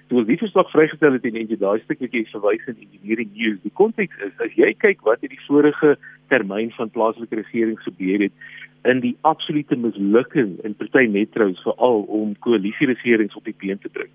[0.09, 4.21] toe die verslag vrygestel het en jy daai stukkie verwys in engineering news die konteks
[4.27, 5.95] is as jy kyk wat het die vorige
[6.33, 8.45] termyn van plaaslike regering gebeur het
[8.85, 14.11] in die absolute mislukking in party metros veral om koalisieregerings op die been te bring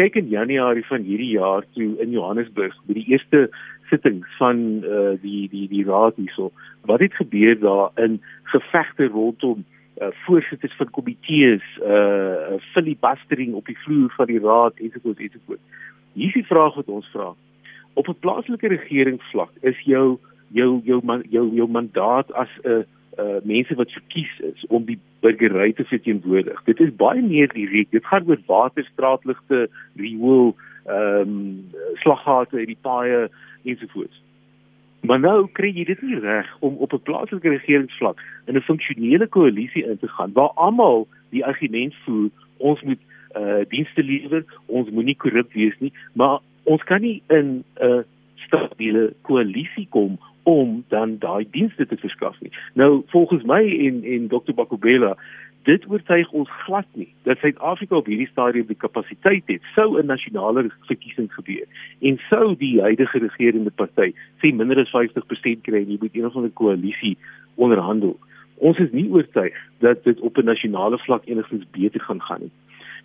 [0.00, 3.46] kyk in januarie van hierdie jaar toe in Johannesburg by die eerste
[3.90, 6.50] sitting van uh, die die die raad hierso
[6.88, 8.20] wat het gebeur daar in
[8.52, 9.64] gevegte rondom
[10.00, 15.62] uh, voorsitters van komitees, uh filibustering op die vloer van die raad ensovoorts ensovoorts.
[16.12, 17.34] Hier is die vraag wat ons vra.
[17.94, 22.82] Op 'n plaaslike regeringsvlak is jou jou jou jou jou mandaat as 'n uh,
[23.18, 26.64] uh mense wat verkies is om die burgery te verteenwoordig.
[26.64, 27.90] Dit is baie meer direk.
[27.90, 33.28] Dit gaan oor water, straatligte, riool, ehm um, slaggate die paaie
[33.64, 34.22] ensovoorts.
[35.04, 39.26] Maar nou kry jy dit nie reg om op 'n plaaslike regeringsvlak in 'n funksionele
[39.26, 43.00] koalisie in te gaan waar almal die argument voer ons moet
[43.36, 49.12] uh dienste lewer, ons moenie korrup wees nie, maar ons kan nie in 'n stabiele
[49.22, 52.52] koalisie kom om dan daai dienste te verskaf nie.
[52.72, 55.16] Nou volgens my en en Dr Bakubela
[55.64, 60.06] dit oortuig ons glad nie dat Suid-Afrika op hierdie stadium die kapasiteit het sou 'n
[60.06, 61.66] nasionale verkiesing gebeur
[62.00, 66.26] en sou die huidige regerende party sê minder as 50% kry en jy moet een
[66.26, 67.16] of ander koalisie
[67.54, 68.18] onderhandel.
[68.56, 72.52] Ons is nie oortuig dat dit op 'n nasionale vlak enigstens beter gaan gaan nie.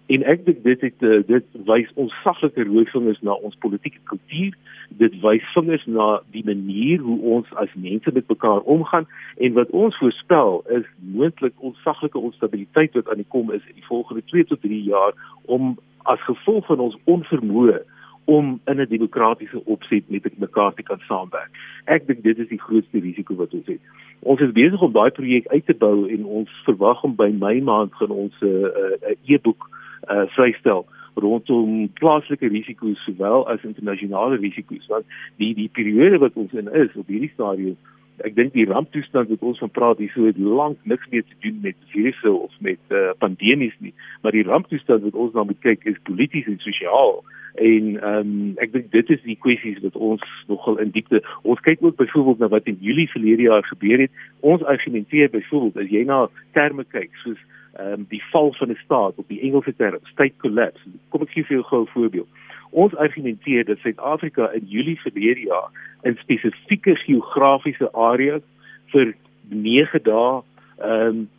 [0.10, 4.00] En ek dink dit het eh, dit wys ons saglike rooi vingers na ons politieke
[4.10, 4.56] kultuur.
[5.02, 9.06] Dit wys vingers na die manier hoe ons as mense met mekaar omgaan
[9.38, 13.78] en wat ons voorspel is moontlik ons saglike onstabiliteit wat aan die kom is in
[13.78, 15.14] die volgende 2 tot 3 jaar
[15.46, 15.78] om
[16.10, 17.78] as gevolg van ons onvermoë
[18.26, 21.50] om in 'n demokratiese opset met mekaar te kan saamwerk.
[21.86, 23.82] Ek dink dit is die grootste risiko wat ons het.
[24.20, 27.62] Ons is besig om daai projek uit te bou en ons verwag om by Mei
[27.62, 29.70] maand gaan ons 'n uh, uh, e-boek
[30.08, 30.86] uh, vrystel
[31.20, 35.06] rondom plaaslike risiko's sowel as internasionale risiko's want
[35.42, 37.78] die die periode wat ons in is op hierdie stadium
[38.28, 41.38] ek dink die ramptoestand wat ons van praat hier so het lank niks meer te
[41.46, 43.94] doen met virusse of met uh, pandemies nie.
[44.24, 47.20] Maar die ramptoestand wat ons nou moet kyk is polities en sosiaal.
[47.60, 48.34] En ehm um,
[48.64, 52.44] ek dink dit is die kwessies wat ons nogal in diepte ons kyk ook byvoorbeeld
[52.44, 54.12] na wat in Julie verlede jaar gebeur het.
[54.40, 56.26] Ons argumenteer byvoorbeeld as jy na
[56.58, 57.40] terme kyk soos
[57.74, 60.84] ehm um, die val van 'n staat op die Engelse term state collapse.
[61.10, 62.28] Kom ek gee vir jou gou 'n voorbeeld.
[62.70, 65.70] Ons argumenteer dat Suid-Afrika in Julie verlede jaar
[66.02, 68.42] in spesifieke geografiese areas
[68.86, 69.16] vir
[69.50, 70.42] 9 dae
[70.78, 71.30] ehm um,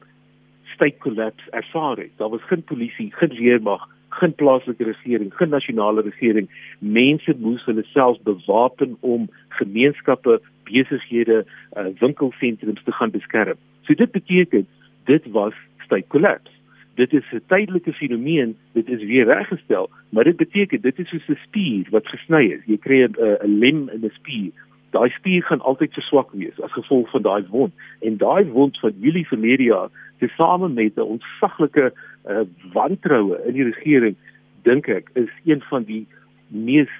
[0.74, 2.10] state collapse ervaar het.
[2.16, 6.48] Daar was geen polisie, geen weermag, geen plaaslike regering, geen nasionale regering.
[6.78, 11.44] Mense moes hulle self bewapen om gemeenskappe, besighede,
[11.76, 13.58] uh, winkelsentrums te gaan beskerm.
[13.82, 14.66] So dit beteken
[15.04, 15.54] dit was
[15.90, 16.52] state collapse.
[16.94, 21.28] Dit is 'n tydelike fenomeen, dit is weer reggestel, maar dit beteken dit is soos
[21.28, 22.62] 'n spier wat gesny is.
[22.66, 24.50] Jy kry 'n lem in 'n spier.
[24.90, 27.72] Daai spier gaan altyd verswak wees as gevolg van daai wond.
[28.00, 31.92] En daai wond van Julie verlede jaar, tesame met 'n ontsaglike
[32.28, 32.40] uh,
[32.72, 34.16] wantroue in die regering,
[34.62, 36.06] dink ek, is een van die
[36.48, 36.90] mees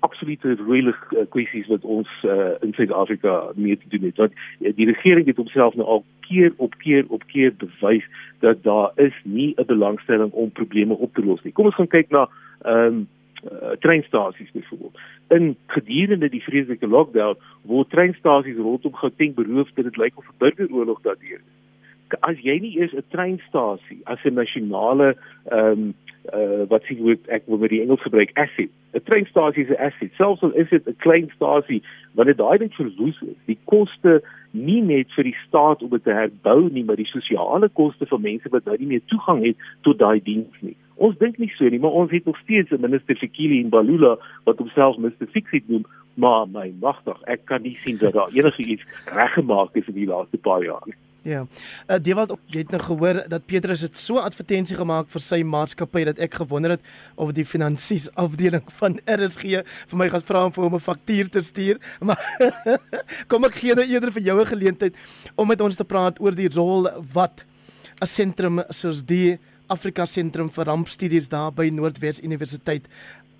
[0.00, 4.16] absolute roeile uh, kwessies wat ons uh, in Suid-Afrika mee te doen het.
[4.16, 8.04] Want uh, die regering het homself nou al keer op keer op keer bewys
[8.38, 11.52] dat daar is nie 'n belangstelling om probleme op te los nie.
[11.52, 12.28] Kom ons gaan kyk na
[12.62, 13.08] ehm um,
[13.44, 14.98] uh, treinstasies byvoorbeeld.
[15.28, 20.38] In gedurende die vreeslike lockdown word treinstasies rondom Gauteng beroof dat dit lyk of 'n
[20.38, 21.67] burgeroorlog daardeur is.
[22.20, 25.16] As jy nie eers 'n treinstasie as 'n nasionale
[25.50, 25.94] ehm um,
[26.34, 28.70] uh, wat sien hoe ek wil met die Engels gebruik asset.
[28.92, 30.12] 'n Treinstasie is 'n asset.
[30.16, 31.82] Selfs al is dit 'n klein stasie
[32.14, 36.12] wanneer daai ding verwoes is, die koste nie net vir die staat om dit te
[36.12, 39.98] herbou nie, maar die sosiale koste vir mense wat nou nie meer toegang het tot
[39.98, 40.76] daai diens nie.
[40.96, 44.16] Ons dink nie so nie, maar ons het nog steeds 'n minister Fikile in Balula
[44.44, 48.84] wat homself Mr Fixit noem, maar my magtig, ek kan nie sien dat daar enigiets
[49.04, 50.94] reggemaak is in die laaste paar jaar nie.
[51.26, 51.46] Ja.
[51.90, 56.04] Uh, Dewald, jy het nou gehoor dat Petrus het so advertensie gemaak vir sy maatskappy
[56.08, 56.84] dat ek gewonder het
[57.18, 61.28] of die finansies afdeling van RSG vir my gaan vra om vir hom 'n faktuur
[61.28, 61.76] te stuur.
[62.08, 62.22] Maar
[63.28, 64.94] kom ek gee nou eerder vir jou 'n geleentheid
[65.34, 67.44] om met ons te praat oor die rol wat
[68.00, 72.86] 'n sentrum soos die Afrika Sentrum vir Rampstudies daar by Noordwes Universiteit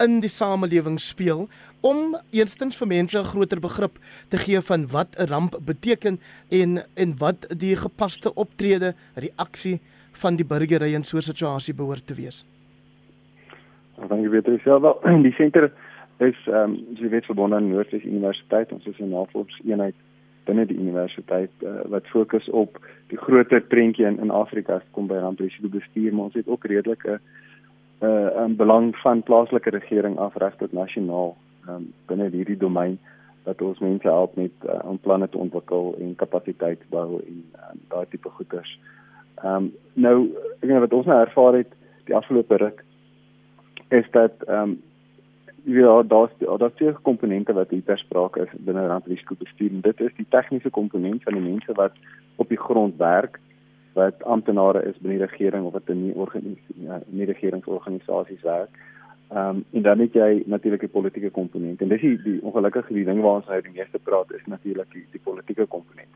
[0.05, 1.47] in die samelewing speel
[1.87, 6.79] om eerstens vir mense 'n groter begrip te gee van wat 'n ramp beteken en
[6.95, 9.81] en wat die gepaste optrede, reaksie
[10.13, 12.45] van die burgery in so 'n situasie behoort te wees.
[14.09, 14.61] Dankie weer.
[14.65, 15.73] Ja, wel, die senter
[16.19, 18.73] is ehm um, jy weet verbonde aan Noordwes Universiteit.
[18.73, 19.95] Ons is 'n navorsingseenheid
[20.45, 25.15] binne die universiteit uh, wat fokus op die groter prentjie in in Afrika kom by
[25.15, 27.48] ramprisiko bestuur, maar ons het ook redelike uh
[28.01, 31.37] um, belang van plaaslike regering af reg tot nasionaal
[31.69, 32.99] um, binne hierdie domein
[33.43, 37.81] dat ons mense help met uh, om planne te ontwikkel en kapasiteit bou en um,
[37.89, 38.79] daai tipe goeders.
[39.43, 40.17] Ehm um, nou
[40.61, 41.73] ek weet wat ons nou ervaar het
[42.11, 42.85] die afgelope ruk
[43.89, 44.77] is dat ehm um,
[45.69, 50.15] ja daar's daar's twee komponente wat hier sprake is binne ramprisiko bestuur en dit is
[50.17, 51.93] die tegniese komponent van die mense wat
[52.37, 53.41] op die grond werk
[53.99, 56.67] wat amptenare is binne die regering of wat in die organisasie
[57.11, 58.79] in die regeringsorganisasies werk.
[59.29, 61.83] Ehm um, en dan het jy natuurlik die politieke komponent.
[61.83, 64.93] En dis die, die ongelukkige die ding waar ons nou die meeste praat is natuurlik
[64.93, 66.15] die, die politieke komponent.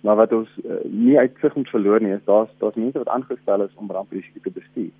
[0.00, 3.66] Maar wat ons uh, nie uitsig moet verloor nie is daar's daar's mense wat aangestel
[3.66, 4.92] is om ramprisiko te bestuur.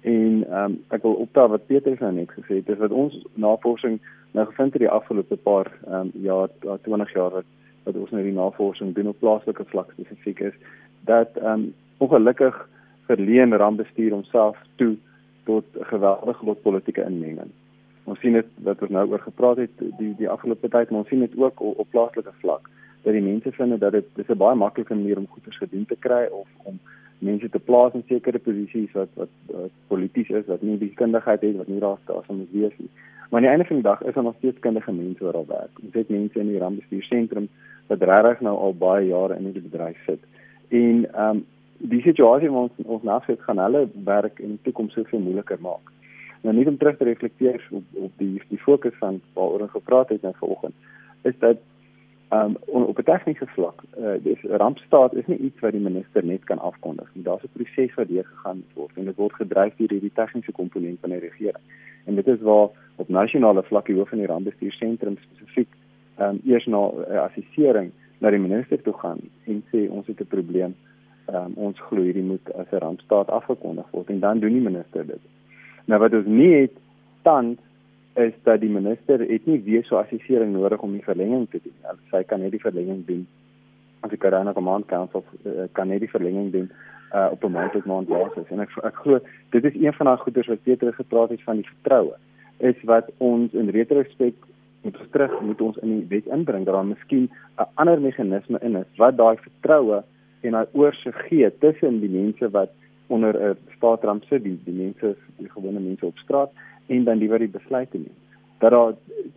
[0.00, 3.20] En ehm um, ek wil optel wat Pieter nou net gesê het, dis wat ons
[3.34, 4.00] navorsing
[4.34, 6.50] nou gevind het die afgelope paar ehm um, jaar,
[6.88, 7.52] 20 jaar wat
[7.84, 10.54] wat ons nou die navorsing doen op plaaslike vlak spesifiek is
[11.04, 12.68] dat ehm um, ongelukkig
[13.06, 14.96] verleen rampbestuur homself toe
[15.44, 17.50] tot geweldige lot politieke inmenging.
[18.04, 21.08] Ons sien dit wat ons nou oor gepraat het die die afgelope tyd, maar ons
[21.08, 22.68] sien dit ook op, op plaaslike vlak
[23.04, 25.96] dat die mense vind dat dit dis 'n baie maklike manier om goeder gedoen te
[25.96, 26.78] kry of om
[27.18, 31.40] mense te plaas in sekere posisies wat wat, wat polities is wat nie die kundigheid
[31.40, 32.90] het wat nie daar staan om te wees nie.
[33.30, 35.46] Maar aan die einde van die dag is daar nog steeds kundige mense wat al
[35.46, 35.78] werk.
[35.82, 37.48] Ons het mense in die rampbestuursentrum
[37.86, 40.20] wat regtig nou al baie jare in die bedryf sit.
[40.68, 41.44] En ehm um,
[41.78, 45.90] die situasie wat ons ons nasit gaan hulle werk in die toekoms soveel moeiliker maak.
[46.42, 50.08] Nou nie om terug te reflekteer op op die die fokus van waaroor ons gepraat
[50.08, 50.74] het nou vanoggend
[51.24, 51.56] is dat
[52.32, 56.44] um, op 'n tegniese vlak, uh, dis rampstaat is nie iets wat die minister net
[56.44, 57.24] kan afkondig nie.
[57.24, 61.00] Daar's 'n proses wat deur gegaan word en dit word gedryf deur die tegniese komponent
[61.00, 61.64] van die regering.
[62.04, 65.68] En dit is waar op nasionale vlak die hoof van die rampbestuursentrum spesifiek
[66.18, 67.90] um, eers na uh, assessering
[68.24, 70.74] na die minister toe gaan en sê ons het 'n probleem.
[71.28, 75.06] Um, ons glo hierdie moet as 'n rampstaat afgekondig word en dan doen die minister
[75.06, 75.22] dit.
[75.84, 76.76] Nou wat ons nie het
[77.22, 77.58] tans
[78.14, 81.76] is dat die minister het nie weer so assessering nodig om die verlenging te doen.
[81.82, 83.26] Hy sy kan net die verlenging doen.
[84.00, 86.70] As die Corona Command Council uh, kan net die verlenging doen
[87.14, 88.48] uh, op 'n maand tot maand basis.
[88.48, 91.56] En ek ek glo dit is een van daai goeders wat Peter gepraat het van
[91.56, 92.16] die vertroue
[92.58, 94.34] is wat ons in retrospek
[94.84, 98.76] moet terug moet ons in die wet inbring dat daar miskien 'n ander meganisme in
[98.76, 100.02] is wat daai vertroue
[100.40, 102.70] en daai oorsig gee tussen die mense wat
[103.06, 106.50] onder 'n staatsramp sit, die, die mense, die gewone mense op straat
[106.86, 108.16] en dan die wat die besluite neem.
[108.58, 108.92] Dat daar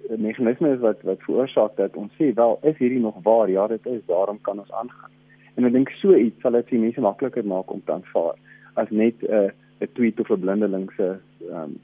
[0.10, 3.49] 'n meganisme is wat wat veroorsaak dat ons sê wel is hierdie nog waar?
[3.49, 4.01] Ja, dit is.
[4.05, 5.12] Daarom kan ons aangaan.
[5.55, 8.36] En ek dink so iets sal dit vir mense makliker maak om te aanvaar
[8.73, 9.49] as net 'n uh,
[9.81, 11.79] 'n tweet of 'n blindelingse ehm um,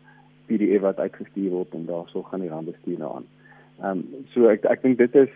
[0.50, 3.28] PDF wat uitgestuur word en daarso gaan die rande stuur nou aan.
[3.82, 5.32] Ehm um, so ek ek dink dit is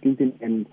[0.00, 0.64] teen teen en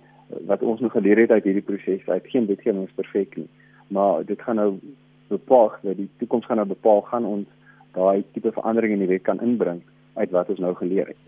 [0.50, 3.50] wat ons nog geleer het uit hierdie proses uit geen wetgewing is perfek nie.
[3.88, 4.80] Maar dit gaan nou
[5.28, 7.48] bepaal dat die toekoms gaan nou bepaal gaan ons
[7.94, 9.82] daai tipe verandering in die wet kan inbring
[10.14, 11.22] uit wat ons nou geleer het.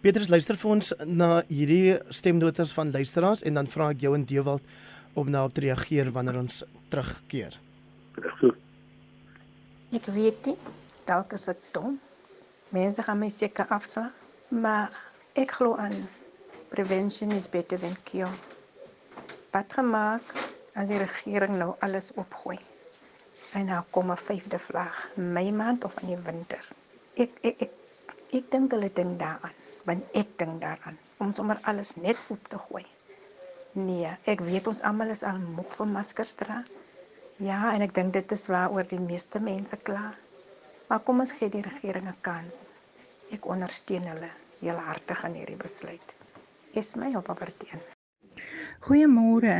[0.00, 4.24] Petrus luister vir ons na hierdie stemnotas van luisteraars en dan vra ek jou en
[4.24, 4.64] Dewald
[5.14, 7.58] om nou op te reageer wanneer ons terugkeer.
[9.90, 10.56] Ek weet nie,
[11.10, 11.98] dalk is ek dom.
[12.70, 14.14] Mense gaan my seker afslag,
[14.48, 14.94] maar
[15.34, 15.96] ek glo aan
[16.70, 18.30] prevention is better than cure.
[19.50, 20.36] Wat gemaak
[20.78, 22.60] as die regering nou alles opgooi?
[23.58, 26.64] en nou kom 'n vyfde vlak, my maand of in die winter.
[27.14, 27.72] Ek ek ek
[28.38, 32.58] ek dink hulle ding daaraan, want ek dink daaraan om sommer alles net op te
[32.58, 32.86] gooi.
[33.72, 36.62] Nee, ek weet ons almal is al moeg van maskers dra.
[37.38, 40.10] Ja, en ek dink dit is waaroor die meeste mense kla.
[40.90, 42.56] Maar kom ons gee die regering 'n kans.
[43.30, 46.14] Ek ondersteun hulle heel hartig aan hierdie besluit.
[46.80, 47.80] Is my op Aberdeen.
[48.86, 49.54] Goeiemôre.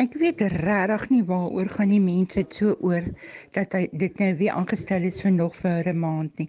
[0.00, 3.04] Ek weet regtig nie waaroor gaan die mense so oor
[3.52, 6.46] dat hy dit nou weer aangestel is vir nog vir 'n maand nie.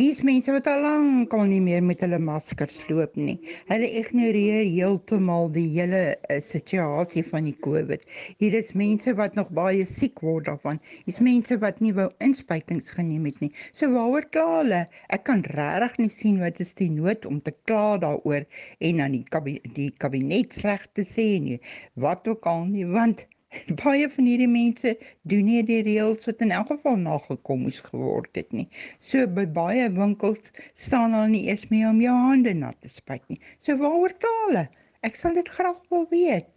[0.00, 3.34] Hier's mense wat al lank al nie meer met hulle maskers loop nie.
[3.68, 8.06] Hulle ignoreer heeltemal die hele uh, situasie van die COVID.
[8.40, 10.80] Hier is mense wat nog baie siek word daarvan.
[11.04, 13.52] Hier's mense wat nie wou inspuitings geneem het nie.
[13.74, 14.80] So waaroor kla hulle?
[15.10, 18.48] Ek kan regtig nie sien wat is die nood om te kla daaroor
[18.80, 21.60] en dan die kabinet, die kabinet sleg te sê nie.
[22.00, 23.26] Wat ook al nie want
[23.82, 24.94] baie van hierdie mense
[25.30, 28.66] doen nie die reëls wat in elk geval nagekom moes geword het nie.
[28.98, 30.50] So by baie winkels
[30.86, 33.40] staan hulle nie eens meer om jou hande nat te spuit nie.
[33.60, 34.66] So waaroor hulle?
[35.04, 36.48] Ek sal dit graag wil weet.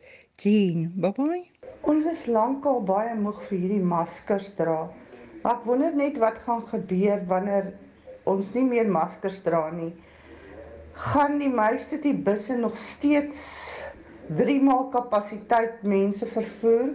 [0.41, 1.43] Jean, bye.
[1.89, 4.85] Ons is lankal baie moeg vir hierdie maskers dra.
[5.41, 7.71] Maar ek wonder net wat gaan gebeur wanneer
[8.29, 9.91] ons nie meer maskers dra nie.
[11.11, 13.39] Gaan die meeste die busse nog steeds
[14.27, 16.89] 3 maal kapasiteit mense vervoer.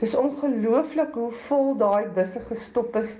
[0.00, 3.18] Dis ongelooflik hoe vol daai busse gestop is.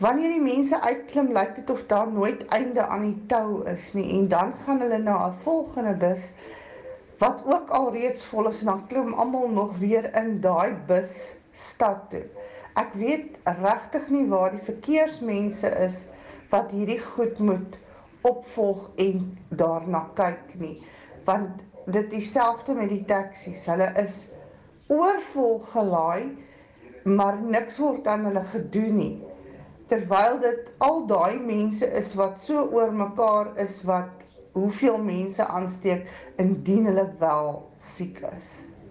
[0.00, 4.06] Wanneer die mense uitklim, lyk dit of daar nooit einde aan die tou is nie
[4.16, 6.30] en dan gaan hulle na 'n volgende bus
[7.20, 11.34] wat ook al reeds vol is en dan klim almal nog weer in daai bus
[11.52, 12.24] stad toe.
[12.74, 16.06] Ek weet regtig nie waar die verkeersmense is
[16.48, 17.78] wat hierdie goed moet
[18.22, 20.78] opvolg en daarna kyk nie
[21.24, 23.64] want dit dieselfde met die taksies.
[23.70, 24.26] Hulle is
[24.90, 26.30] oorvol gelaai,
[27.04, 29.12] maar niks word aan hulle gedoen nie.
[29.90, 34.10] Terwyl dit al daai mense is wat so oor mekaar is wat
[34.52, 36.06] hoeveel mense aansteek
[36.42, 37.54] indien hulle wel
[37.94, 38.50] siek is.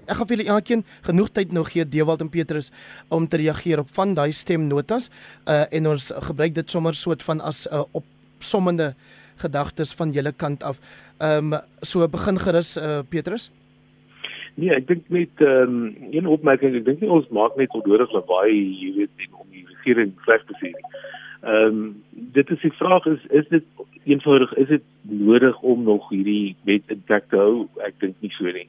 [0.09, 2.71] Ek gaan vir julle elkeen genoeg tyd nog gee Dewald en Petrus
[3.13, 5.09] om te reageer op van daai stemnotas
[5.45, 8.95] uh en ons gebruik dit sommer soort van as 'n uh, opsommende
[9.39, 10.79] gedagtes van julle kant af.
[11.19, 13.49] Ehm um, so begin gerus uh, Petrus.
[14.59, 18.11] Nee, ek dink net ehm um, een opmerking, ek dink nie ons maak net onnodig
[18.15, 20.75] lawaai, jy weet, om die regering sleg te sien.
[21.41, 21.85] Ehm um,
[22.35, 23.63] dit is die vraag is is dit
[24.03, 27.67] eenvoudig is dit nodig om nog hierdie wet in plek te hou?
[27.87, 28.67] Ek dink nie so nie.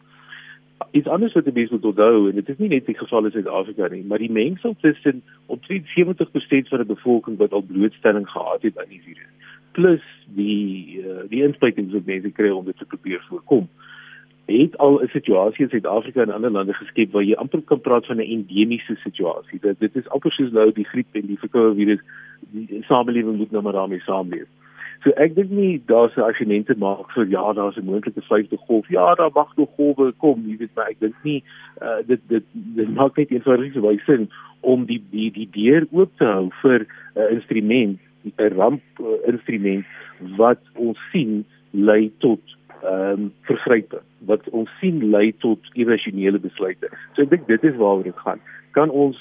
[0.96, 3.88] Iets anders wat mense moet onthou en dit is nie net die geval in Suid-Afrika
[3.92, 8.78] nie, maar die mengsel tussen omtrent 70% van die bevolking wat al blootstelling gehad het
[8.78, 10.02] aan die virus plus
[10.36, 13.68] die uh, die inspuitings wat mense kry om dit te probeer voorkom
[14.50, 18.06] het al 'n situasie in Suid-Afrika en ander lande geskep waar jy amper kan praat
[18.06, 19.58] van 'n endemiese situasie.
[19.60, 22.00] Dit dit is amper soos nou die griep en die verkoue virus
[22.40, 24.48] die samelewing moet nou maar daarmee saamleef.
[25.02, 28.88] So ek dink nie daar's 'n argumente maak vir ja, daar's 'n moontlike vyfde golf.
[28.88, 31.42] Ja, daar mag nog golwe kom, jy weet, maar ek dink nie
[31.82, 36.10] uh, dit dit dit maak net so baie sin om die die die deur oop
[36.16, 36.86] te hou vir 'n
[37.20, 39.84] uh, instrument, 'n ramp uh, instrument
[40.36, 42.40] wat ons sien lei tot
[42.82, 46.88] ehm um, vergrype wat ons sien lei tot irrasionele besluite.
[47.14, 48.40] So ek dink dit is waaroor dit gaan.
[48.76, 49.18] Kan ons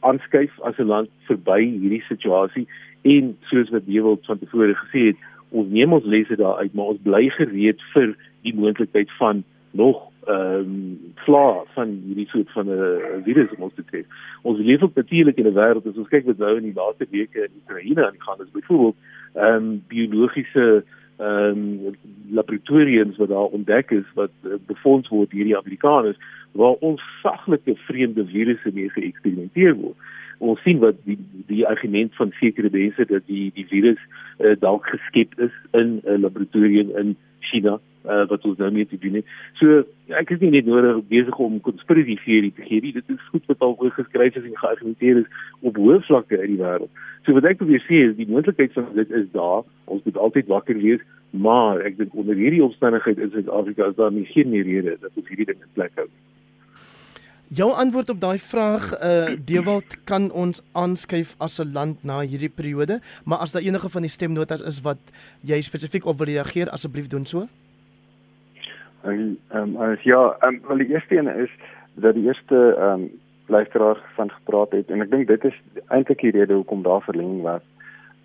[0.00, 2.66] aanskuif as 'n land verby hierdie situasie
[3.02, 5.16] en soos wat Dewald van tevore gesê het,
[5.50, 9.44] ons neem ons lesse daaruit, maar ons bly gereed vir die moontlikheid van
[9.74, 14.06] nog ehm um, vla van hierdie soort van 'n virus om ons te tref.
[14.42, 17.06] Ons leef op natuurlik in 'n wêreld as ons kyk wat nou in die laaste
[17.10, 18.96] weke in Oekraïne aan die gang is, byvoorbeeld
[19.34, 20.84] ehm um, biologiese
[21.16, 21.96] ehm um,
[22.30, 26.18] laboratoriums wat daar ontdek is wat uh, befonds word deur die Amerikaners
[26.52, 29.96] waar ons saglike vreemde virusse mee geëksperimenteer word.
[30.38, 34.00] Ons sien wat die die argument van sekere mense dat die die virus
[34.38, 38.98] uh, dalk geskep is in 'n laboratorium in China uh, wat ons nou mee te
[39.00, 39.32] doen het.
[39.60, 39.82] So
[40.20, 42.92] ek is nie net nodig besig om konspirasie teorie te gee nie.
[42.96, 46.62] Dit is goed wat al geskryf is en geargumenteer is op hoë vlakke in die
[46.62, 47.02] wêreld.
[47.24, 49.64] So wat ek wil sê is die moontlikheid van dit is daar.
[49.88, 51.02] Ons moet altyd wakker wees,
[51.32, 55.28] maar ek dink onder hierdie omstandighede in Suid-Afrika is daar nie geen rede dat ons
[55.28, 56.08] hierdie ding in plek hou.
[57.54, 62.48] Jou antwoord op daai vraag uh Dewald kan ons aanskuif as 'n land na hierdie
[62.48, 64.98] periode, maar as daar enige van die stemnotas is wat
[65.40, 67.48] jy spesifiek op wil reageer, asseblief doen so.
[69.04, 71.50] Ehm um, as ja, ehm um, wel die eerste een is
[71.94, 73.10] dat die eerste ehm um,
[73.46, 77.42] luisteraar van gepraat het en ek dink dit is eintlik die rede hoekom daar verlenging
[77.42, 77.60] was.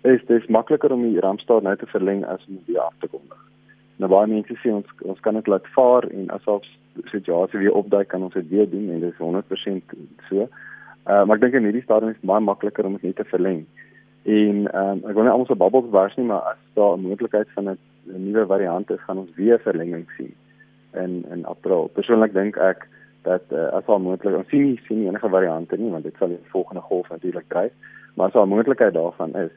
[0.00, 3.20] Is dit makliker om die rampstaat nou te verleng as om die af te kom.
[3.96, 6.72] Nou baie mense sê ons ons kan dit laat vaar en as ons
[7.12, 9.96] situasie weer opdaai kan ons dit weer doen en dit is 100%
[10.32, 10.48] so.
[10.48, 13.66] Uh, maar ek dink in hierdie stadium is baie makliker om dit net te verleng.
[14.24, 17.04] En ehm um, ek wil nie almal se bubbles bars nie, maar as daar 'n
[17.08, 20.32] moontlikheid van 'n nuwe variant is, gaan ons weer verlenging sien
[20.94, 21.90] in in April.
[21.94, 22.88] Persoonlik dink ek
[23.22, 26.14] dat uh, as al moontlik ons sien nie sien nie enige variante nie want dit
[26.18, 27.72] sal die volgende golf natuurlik dryf,
[28.14, 29.52] maar as al moontlikheid daarvan is,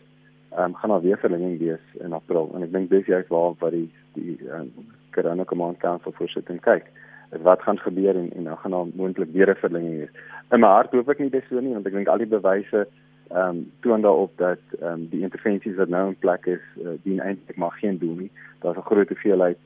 [0.51, 3.55] ehm um, gaan daar weer verlenging wees in April en ek dink dis juist waar
[3.59, 4.69] wat die die um,
[5.15, 6.91] Corona Command Council voorsitting kyk
[7.41, 10.13] wat gaan gebeur en en dan gaan daar moontlik weer 'n verlenging wees.
[10.51, 12.87] In my hart hoop ek nie dis so nie want ek dink al die bewyse
[13.29, 16.89] ehm um, toon daarop dat ehm um, die intervensies wat nou in plek is, uh,
[17.03, 18.31] dien eintlik maar geen doel nie.
[18.61, 19.57] Daar's 'n groot hoeveelheid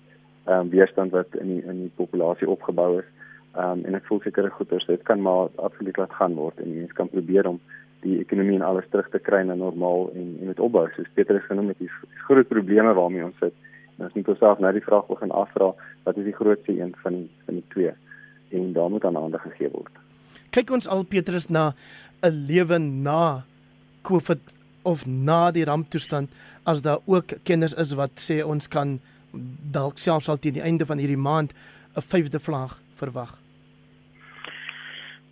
[0.48, 3.08] ehm um, weerstand wat in die in die populasie opgebou is.
[3.56, 6.74] Ehm um, en ek voel seker goeders dit kan maar absoluut laat gaan word en
[6.74, 7.60] mense kan probeer om
[8.06, 10.86] die ekonomie en alles terug te kry na normaal en en dit opbou.
[10.96, 11.92] So Peter het genoem met die
[12.28, 13.56] groot probleme waarmee ons sit.
[13.98, 15.72] En as net osself nou die vraag begin afvra,
[16.06, 17.94] wat is die grootste een van die van die twee?
[18.50, 19.92] En daar moet aan aandag gegee word.
[20.56, 21.74] Kyk ons al Petrus na
[22.24, 23.44] 'n lewe na
[24.02, 24.40] COVID
[24.84, 26.30] of na die ramptoestand
[26.64, 29.00] as daar ook kenners is wat sê ons kan
[29.72, 31.54] dalk selfs al teen die einde van hierdie maand
[31.96, 33.38] 'n vyfde vlaag verwag.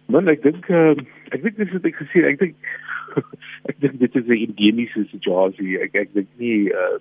[0.06, 0.94] Man, ek dink uh,
[1.34, 2.56] ek dink dis wat ek gesê ek dink
[3.70, 5.80] ek dink dit is 'n endemiese situasie.
[5.82, 6.98] Ek ek dink nie uh,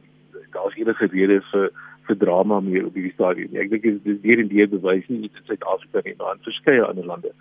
[0.52, 1.70] daar's enige rede vir
[2.06, 3.60] vir drama meer op hierdie stadium nie.
[3.60, 6.44] Ek dink dit is deur en deur bewys nie net in Suid-Afrika nie, maar in
[6.44, 7.32] verskeie ander lande.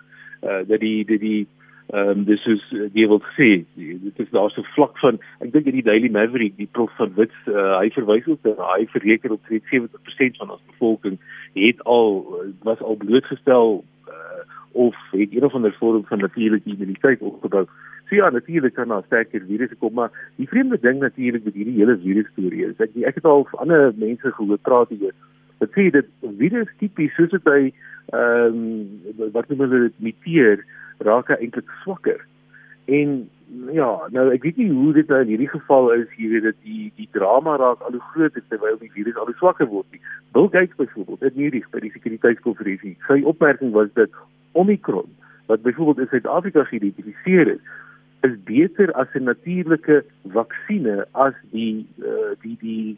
[0.42, 1.46] Uh dat die die die
[1.92, 2.62] ehm um, dis is
[2.96, 6.56] jy wil sê dit is daar so vlak van ek dink in die Daily Maverick
[6.56, 10.62] die prof van Wits uh, hy verwys ook dat hy verreken op 70% van ons
[10.70, 11.18] bevolking
[11.54, 12.24] het al
[12.64, 17.66] was al blootgestel uh, of het een of ander vorm van natuurlike immuniteit opgebou.
[18.08, 21.78] So ja, natuurlik kan daar sterker virusse kom, maar die vreemde ding natuurlik met hierdie
[21.78, 25.12] hele virus storie is ek ek het al ander mense gehoor praat hier.
[25.60, 26.08] Dit sê dit
[26.40, 27.60] virus tipies soos dit hy
[28.12, 30.64] ehm um, wat noem hulle dit muteer
[30.98, 32.20] raak hy eintlik swakker.
[32.84, 33.30] En
[33.72, 36.60] ja, nou ek weet nie hoe dit nou in hierdie geval is, jy weet dit
[36.66, 39.86] die die drama raak al hoe groter terwyl die virus al hoe swakker word.
[39.92, 40.02] Nie.
[40.36, 44.12] Bill Gates byvoorbeeld het hierdie by die sekuriteitskonferensie sy opmerking was dat
[44.52, 45.10] Omicron
[45.46, 47.64] wat byvoorbeeld in Suid-Afrika geïdentifiseer is,
[48.24, 52.96] is beter as 'n natuurlike vaksinne as die uh, die die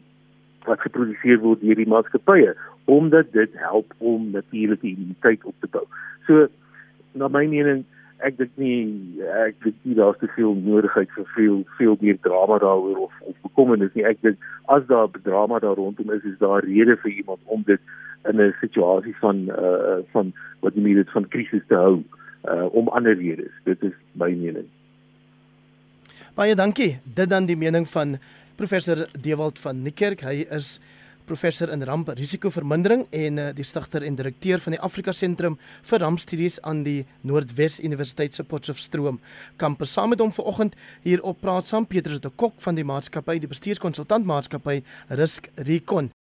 [0.65, 5.83] wat geproduseer word deur die maatskappye omdat dit help om natuurlike immuniteit op te bou.
[6.27, 6.47] So
[7.17, 7.85] na my mening
[8.25, 12.57] ek dink nie ek dink nie daar's te veel nodigheid vir veel veel meer drama
[12.63, 14.05] daaroor of of bekommernis nie.
[14.09, 14.41] Ek dink
[14.73, 17.81] as daar drama daar rondom is, is daar rede vir iemand om dit
[18.29, 22.03] in 'n situasie van uh van wat jy dit van krisis te hou
[22.49, 23.53] uh om ander redes.
[23.63, 24.67] Dit is my mening.
[26.35, 26.99] Baie dankie.
[27.03, 28.17] Dit dan die mening van
[28.55, 30.21] professor Dewald van Niekerk.
[30.21, 30.79] Hy is
[31.27, 35.57] professor in ramprisikovermindering en uh, die stigter en direkteur van die Afrika Sentrum
[35.89, 39.19] vir Rampstudies aan die Noordwes Universiteit se Potchefstroom
[39.61, 39.93] kampus.
[39.93, 43.51] Saam met hom vanoggend hier op praat saam Petrus de Kok van die maatskappy, die
[43.51, 44.79] bestuurskonsultant maatskappy
[45.19, 46.11] Risk Recon.